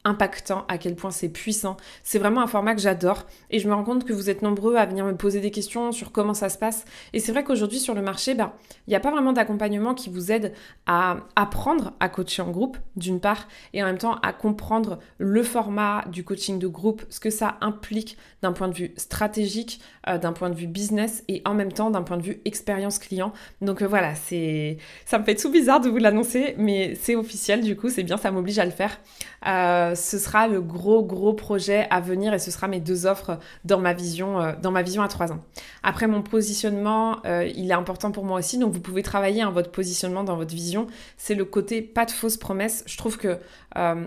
impactant, 0.04 0.64
à 0.68 0.78
quel 0.78 0.96
point 0.96 1.10
c'est 1.10 1.28
puissant. 1.28 1.76
C'est 2.02 2.18
vraiment 2.18 2.40
un 2.40 2.46
format 2.46 2.74
que 2.74 2.80
j'adore 2.80 3.26
et 3.50 3.58
je 3.58 3.68
me 3.68 3.74
rends 3.74 3.84
compte 3.84 4.04
que 4.04 4.12
vous 4.12 4.30
êtes 4.30 4.42
nombreux 4.42 4.76
à 4.76 4.86
venir 4.86 5.04
me 5.04 5.16
poser 5.16 5.40
des 5.40 5.50
questions 5.50 5.92
sur 5.92 6.12
comment 6.12 6.34
ça 6.34 6.48
se 6.48 6.58
passe. 6.58 6.84
Et 7.12 7.20
c'est 7.20 7.32
vrai 7.32 7.44
qu'aujourd'hui 7.44 7.78
sur 7.78 7.94
le 7.94 8.02
marché, 8.02 8.34
ben, 8.34 8.52
il 8.86 8.90
n'y 8.90 8.96
a 8.96 9.00
pas 9.00 9.10
vraiment 9.10 9.32
d'accompagnement 9.32 9.94
qui 9.94 10.10
vous 10.10 10.32
aide 10.32 10.52
à 10.86 11.18
apprendre 11.36 11.92
à 12.00 12.08
coacher 12.08 12.42
en 12.42 12.50
groupe, 12.50 12.78
d'une 12.96 13.20
part, 13.20 13.46
et 13.72 13.82
en 13.82 13.86
même 13.86 13.98
temps 13.98 14.16
à 14.22 14.32
comprendre 14.32 14.98
le 15.18 15.42
format 15.42 16.04
du 16.10 16.24
coaching 16.24 16.58
de 16.58 16.66
groupe, 16.66 17.02
ce 17.10 17.20
que 17.20 17.30
ça 17.30 17.58
implique 17.60 18.16
d'un 18.42 18.52
point 18.52 18.68
de 18.68 18.74
vue 18.74 18.92
stratégique, 18.96 19.80
euh, 20.08 20.18
d'un 20.18 20.32
point 20.32 20.50
de 20.50 20.54
vue 20.54 20.66
business 20.66 21.24
et 21.28 21.42
en 21.44 21.54
même 21.54 21.72
temps 21.72 21.90
d'un 21.90 22.02
point 22.02 22.16
de 22.16 22.22
vue 22.22 22.40
expérience 22.44 22.98
client. 22.98 23.32
Donc 23.60 23.82
euh, 23.82 23.86
voilà, 23.86 24.14
c'est 24.14 24.78
ça 25.04 25.18
me 25.18 25.24
fait 25.24 25.34
tout 25.34 25.50
bizarre 25.50 25.80
de 25.80 25.88
vous 25.90 25.98
l'annoncer, 25.98 26.54
mais 26.56 26.94
c'est 26.94 27.16
officiel 27.16 27.62
du 27.62 27.76
coup, 27.76 27.90
c'est 27.90 28.02
bien, 28.02 28.16
ça 28.16 28.30
m'oblige 28.30 28.58
à 28.58 28.64
le 28.64 28.70
faire. 28.70 28.98
Euh, 29.46 29.89
euh, 29.90 29.94
ce 29.94 30.18
sera 30.18 30.48
le 30.48 30.60
gros 30.60 31.02
gros 31.02 31.32
projet 31.32 31.86
à 31.90 32.00
venir 32.00 32.34
et 32.34 32.38
ce 32.38 32.50
sera 32.50 32.68
mes 32.68 32.80
deux 32.80 33.06
offres 33.06 33.38
dans 33.64 33.78
ma 33.78 33.92
vision, 33.92 34.40
euh, 34.40 34.52
dans 34.60 34.70
ma 34.70 34.82
vision 34.82 35.02
à 35.02 35.08
trois 35.08 35.32
ans. 35.32 35.40
Après 35.82 36.06
mon 36.06 36.22
positionnement, 36.22 37.22
il 37.24 37.70
est 37.70 37.74
important 37.74 38.10
pour 38.10 38.24
moi 38.24 38.38
aussi, 38.38 38.58
donc 38.58 38.72
vous 38.72 38.80
pouvez 38.80 39.02
travailler 39.02 39.42
hein, 39.42 39.50
votre 39.50 39.70
positionnement 39.70 40.24
dans 40.24 40.36
votre 40.36 40.54
vision. 40.54 40.86
C'est 41.16 41.34
le 41.34 41.44
côté 41.44 41.80
pas 41.80 42.04
de 42.04 42.10
fausses 42.10 42.36
promesses. 42.36 42.82
Je 42.86 42.98
trouve 42.98 43.16
que, 43.16 43.38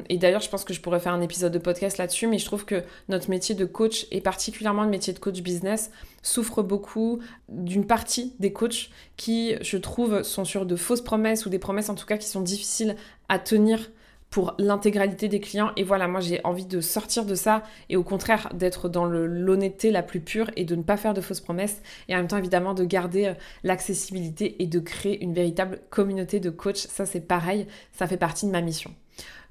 et 0.10 0.18
d'ailleurs 0.18 0.42
je 0.42 0.50
pense 0.50 0.64
que 0.64 0.74
je 0.74 0.82
pourrais 0.82 1.00
faire 1.00 1.14
un 1.14 1.22
épisode 1.22 1.52
de 1.52 1.58
podcast 1.58 1.98
là-dessus, 1.98 2.28
mais 2.28 2.38
je 2.38 2.46
trouve 2.46 2.66
que 2.66 2.84
notre 3.10 3.30
métier 3.30 3.56
de 3.56 3.66
coach 3.66 4.06
et 4.12 4.22
particulièrement 4.22 4.84
le 4.84 4.90
métier 4.90 5.14
de 5.14 5.20
coach 5.20 5.42
business 5.42 5.92
souffre 6.22 6.62
beaucoup 6.62 7.20
d'une 7.50 7.86
partie 7.86 8.34
des 8.40 8.54
coachs 8.54 8.90
qui, 9.18 9.56
je 9.62 9.78
trouve, 9.78 10.24
sont 10.24 10.46
sur 10.46 10.66
de 10.66 10.76
fausses 10.76 11.04
promesses 11.04 11.46
ou 11.46 11.50
des 11.50 11.60
promesses 11.60 11.90
en 11.90 11.96
tout 11.96 12.06
cas 12.06 12.18
qui 12.18 12.28
sont 12.28 12.42
difficiles 12.42 12.96
à 13.30 13.40
tenir 13.40 13.90
pour 14.34 14.56
l'intégralité 14.58 15.28
des 15.28 15.40
clients. 15.40 15.70
Et 15.78 15.84
voilà, 15.84 16.08
moi 16.08 16.20
j'ai 16.20 16.42
envie 16.44 16.66
de 16.66 16.82
sortir 16.82 17.24
de 17.24 17.36
ça 17.36 17.62
et 17.90 17.96
au 17.96 18.04
contraire 18.04 18.50
d'être 18.56 18.90
dans 18.90 19.06
l'honnêteté 19.06 19.92
la 19.92 20.02
plus 20.02 20.22
pure 20.22 20.50
et 20.56 20.66
de 20.66 20.76
ne 20.76 20.82
pas 20.82 20.98
faire 20.98 21.14
de 21.14 21.22
fausses 21.22 21.40
promesses 21.40 21.84
et 22.10 22.16
en 22.16 22.18
même 22.18 22.28
temps 22.28 22.38
évidemment 22.38 22.74
de 22.74 22.84
garder 22.84 23.26
euh, 23.28 23.34
l'accessibilité 23.64 24.56
et 24.64 24.66
de 24.66 24.80
créer 24.80 25.24
une 25.24 25.36
véritable 25.36 25.82
communauté 25.92 26.40
de 26.40 26.50
coachs. 26.50 26.78
Ça 26.78 27.06
c'est 27.06 27.22
pareil, 27.22 27.68
ça 27.92 28.08
fait 28.08 28.18
partie 28.18 28.48
de 28.48 28.52
ma 28.52 28.62
mission. 28.62 28.92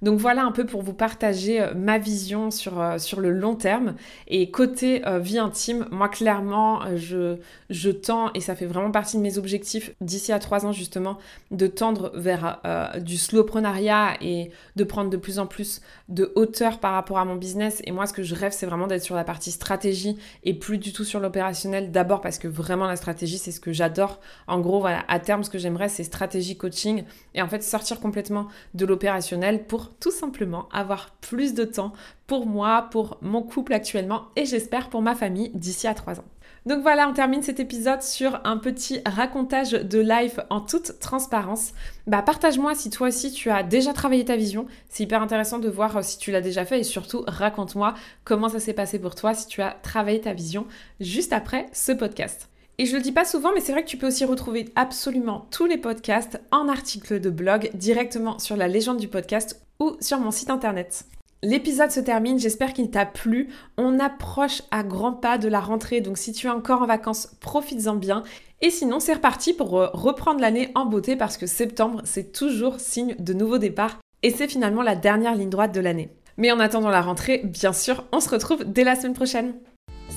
Donc 0.03 0.19
voilà 0.19 0.45
un 0.45 0.51
peu 0.51 0.67
pour 0.67 0.83
vous 0.83 0.93
partager 0.93 1.61
euh, 1.61 1.75
ma 1.75 1.99
vision 1.99 2.51
sur, 2.51 2.81
euh, 2.81 2.99
sur 2.99 3.21
le 3.21 3.31
long 3.31 3.55
terme. 3.55 3.95
Et 4.27 4.51
côté 4.51 5.07
euh, 5.07 5.21
vie 5.21 5.39
intime, 5.39 5.87
moi 5.93 6.09
clairement, 6.09 6.81
je, 6.97 7.37
je 7.71 7.91
tends, 7.91 8.33
et 8.35 8.41
ça 8.41 8.57
fait 8.57 8.67
vraiment 8.67 8.91
partie 8.91 9.17
de 9.17 9.23
mes 9.23 9.39
objectifs 9.39 9.93
d'ici 10.01 10.33
à 10.33 10.41
trois 10.41 10.67
ans 10.67 10.73
justement, 10.73 11.19
de 11.51 11.67
tendre 11.67 12.11
vers 12.15 12.61
du 13.01 13.17
slowprenariat 13.17 14.17
et 14.21 14.51
de 14.77 14.85
prendre 14.85 15.11
de 15.11 15.17
plus 15.17 15.39
en 15.39 15.47
plus 15.47 15.81
de 16.09 16.33
hauteur 16.35 16.81
par 16.81 16.93
rapport 16.93 17.19
à 17.19 17.25
mon 17.25 17.37
business. 17.37 17.81
Et 17.85 17.93
moi, 17.93 18.07
ce 18.07 18.13
que 18.13 18.23
je 18.23 18.35
rêve, 18.35 18.53
c'est 18.53 18.67
vraiment 18.67 18.87
d'être 18.87 19.03
sur 19.03 19.15
la 19.15 19.25
partie 19.25 19.51
stratégie 19.51 20.17
et 20.45 20.55
plus 20.55 20.79
du 20.79 20.93
tout 20.93 21.05
sur 21.05 21.21
l'opérationnel. 21.21 21.93
D'abord 21.93 22.21
parce 22.21 22.39
que 22.39 22.49
vraiment 22.49 22.87
la 22.87 22.97
stratégie, 22.97 23.39
c'est 23.39 23.53
ce 23.53 23.61
que 23.61 23.73
j'adore. 23.73 24.21
En 24.47 24.61
gros, 24.61 24.81
voilà, 24.81 25.05
à 25.09 25.21
terme, 25.21 25.45
ce 25.45 25.51
que 25.51 25.59
j'aimerais, 25.59 25.89
c'est 25.89 26.05
stratégie 26.05 26.57
coaching 26.57 27.05
et 27.35 27.43
en 27.43 27.49
fait 27.49 27.63
sortir 27.63 28.01
complètement 28.01 28.49
de 28.75 28.85
l'opérationnel 28.85 29.65
pour 29.65 29.92
tout 30.01 30.11
simplement 30.11 30.69
avoir 30.73 31.11
plus 31.21 31.55
de 31.55 31.65
temps 31.65 31.93
pour 32.27 32.47
moi, 32.47 32.89
pour 32.91 33.19
mon 33.21 33.43
couple 33.43 33.75
actuellement 33.75 34.27
et 34.37 34.45
j'espère 34.45 34.89
pour 34.89 35.03
ma 35.03 35.15
famille 35.15 35.51
d'ici 35.55 35.87
à 35.87 35.95
3 35.95 36.21
ans. 36.21 36.25
Donc 36.65 36.83
voilà, 36.83 37.09
on 37.09 37.13
termine 37.13 37.43
cet 37.43 37.59
épisode 37.59 38.03
sur 38.03 38.41
un 38.45 38.57
petit 38.57 39.01
racontage 39.05 39.73
de 39.73 39.99
life 39.99 40.39
en 40.49 40.61
toute 40.61 41.01
transparence. 41.01 41.73
Bah 42.07 42.23
partage-moi 42.23 42.77
si 42.77 42.89
toi 42.89 43.09
aussi 43.09 43.33
tu 43.33 43.51
as 43.51 43.65
déjà 43.65 43.93
travaillé 43.93 44.25
ta 44.25 44.37
vision. 44.37 44.67
C'est 44.89 45.03
hyper 45.03 45.23
intéressant 45.23 45.59
de 45.59 45.69
voir 45.69 45.97
euh, 45.97 46.03
si 46.03 46.19
tu 46.19 46.31
l'as 46.31 46.41
déjà 46.41 46.65
fait 46.65 46.79
et 46.79 46.85
surtout 46.85 47.25
raconte-moi 47.27 47.95
comment 48.25 48.49
ça 48.49 48.61
s'est 48.61 48.75
passé 48.75 49.01
pour 49.01 49.17
toi 49.17 49.35
si 49.35 49.49
tu 49.49 49.61
as 49.61 49.77
travaillé 49.83 50.21
ta 50.21 50.35
vision 50.35 50.67
juste 51.01 51.33
après 51.33 51.67
ce 51.73 51.91
podcast. 51.91 52.49
Et 52.79 52.87
je 52.87 52.97
le 52.97 53.03
dis 53.03 53.13
pas 53.13 53.25
souvent, 53.25 53.51
mais 53.55 53.61
c'est 53.61 53.73
vrai 53.73 53.83
que 53.83 53.89
tu 53.89 53.97
peux 53.97 54.07
aussi 54.07 54.25
retrouver 54.25 54.71
absolument 54.77 55.47
tous 55.51 55.67
les 55.67 55.79
podcasts 55.79 56.41
en 56.51 56.69
article 56.69 57.21
de 57.21 57.31
blog 57.31 57.71
directement 57.75 58.39
sur 58.39 58.57
la 58.57 58.67
légende 58.67 58.99
du 58.99 59.09
podcast 59.09 59.62
ou 59.81 59.97
sur 60.01 60.19
mon 60.19 60.31
site 60.31 60.51
internet. 60.51 61.05
L'épisode 61.45 61.91
se 61.91 61.99
termine, 61.99 62.39
j'espère 62.39 62.73
qu'il 62.73 62.91
t'a 62.91 63.05
plu. 63.05 63.49
On 63.77 63.99
approche 63.99 64.63
à 64.71 64.85
grands 64.85 65.13
pas 65.13 65.39
de 65.39 65.49
la 65.49 65.59
rentrée, 65.59 66.01
donc 66.01 66.17
si 66.17 66.33
tu 66.33 66.47
es 66.47 66.51
encore 66.51 66.83
en 66.83 66.87
vacances, 66.87 67.35
profites-en 67.41 67.97
bien. 67.97 68.23
Et 68.61 68.71
sinon, 68.71 69.01
c'est 69.01 69.15
reparti 69.15 69.53
pour 69.53 69.77
euh, 69.77 69.89
reprendre 69.93 70.41
l'année 70.41 70.71
en 70.77 70.87
beauté 70.87 71.17
parce 71.17 71.37
que 71.37 71.47
septembre, 71.47 72.01
c'est 72.05 72.31
toujours 72.31 72.79
signe 72.79 73.17
de 73.19 73.33
nouveau 73.33 73.59
départ 73.59 73.99
et 74.23 74.31
c'est 74.31 74.47
finalement 74.47 74.83
la 74.83 74.95
dernière 74.95 75.35
ligne 75.35 75.51
droite 75.51 75.75
de 75.75 75.81
l'année. 75.81 76.11
Mais 76.37 76.53
en 76.53 76.61
attendant 76.61 76.91
la 76.91 77.03
rentrée, 77.03 77.43
bien 77.45 77.73
sûr, 77.73 78.05
on 78.13 78.21
se 78.21 78.31
retrouve 78.31 78.65
dès 78.65 78.85
la 78.85 78.95
semaine 78.95 79.15
prochaine. 79.15 79.55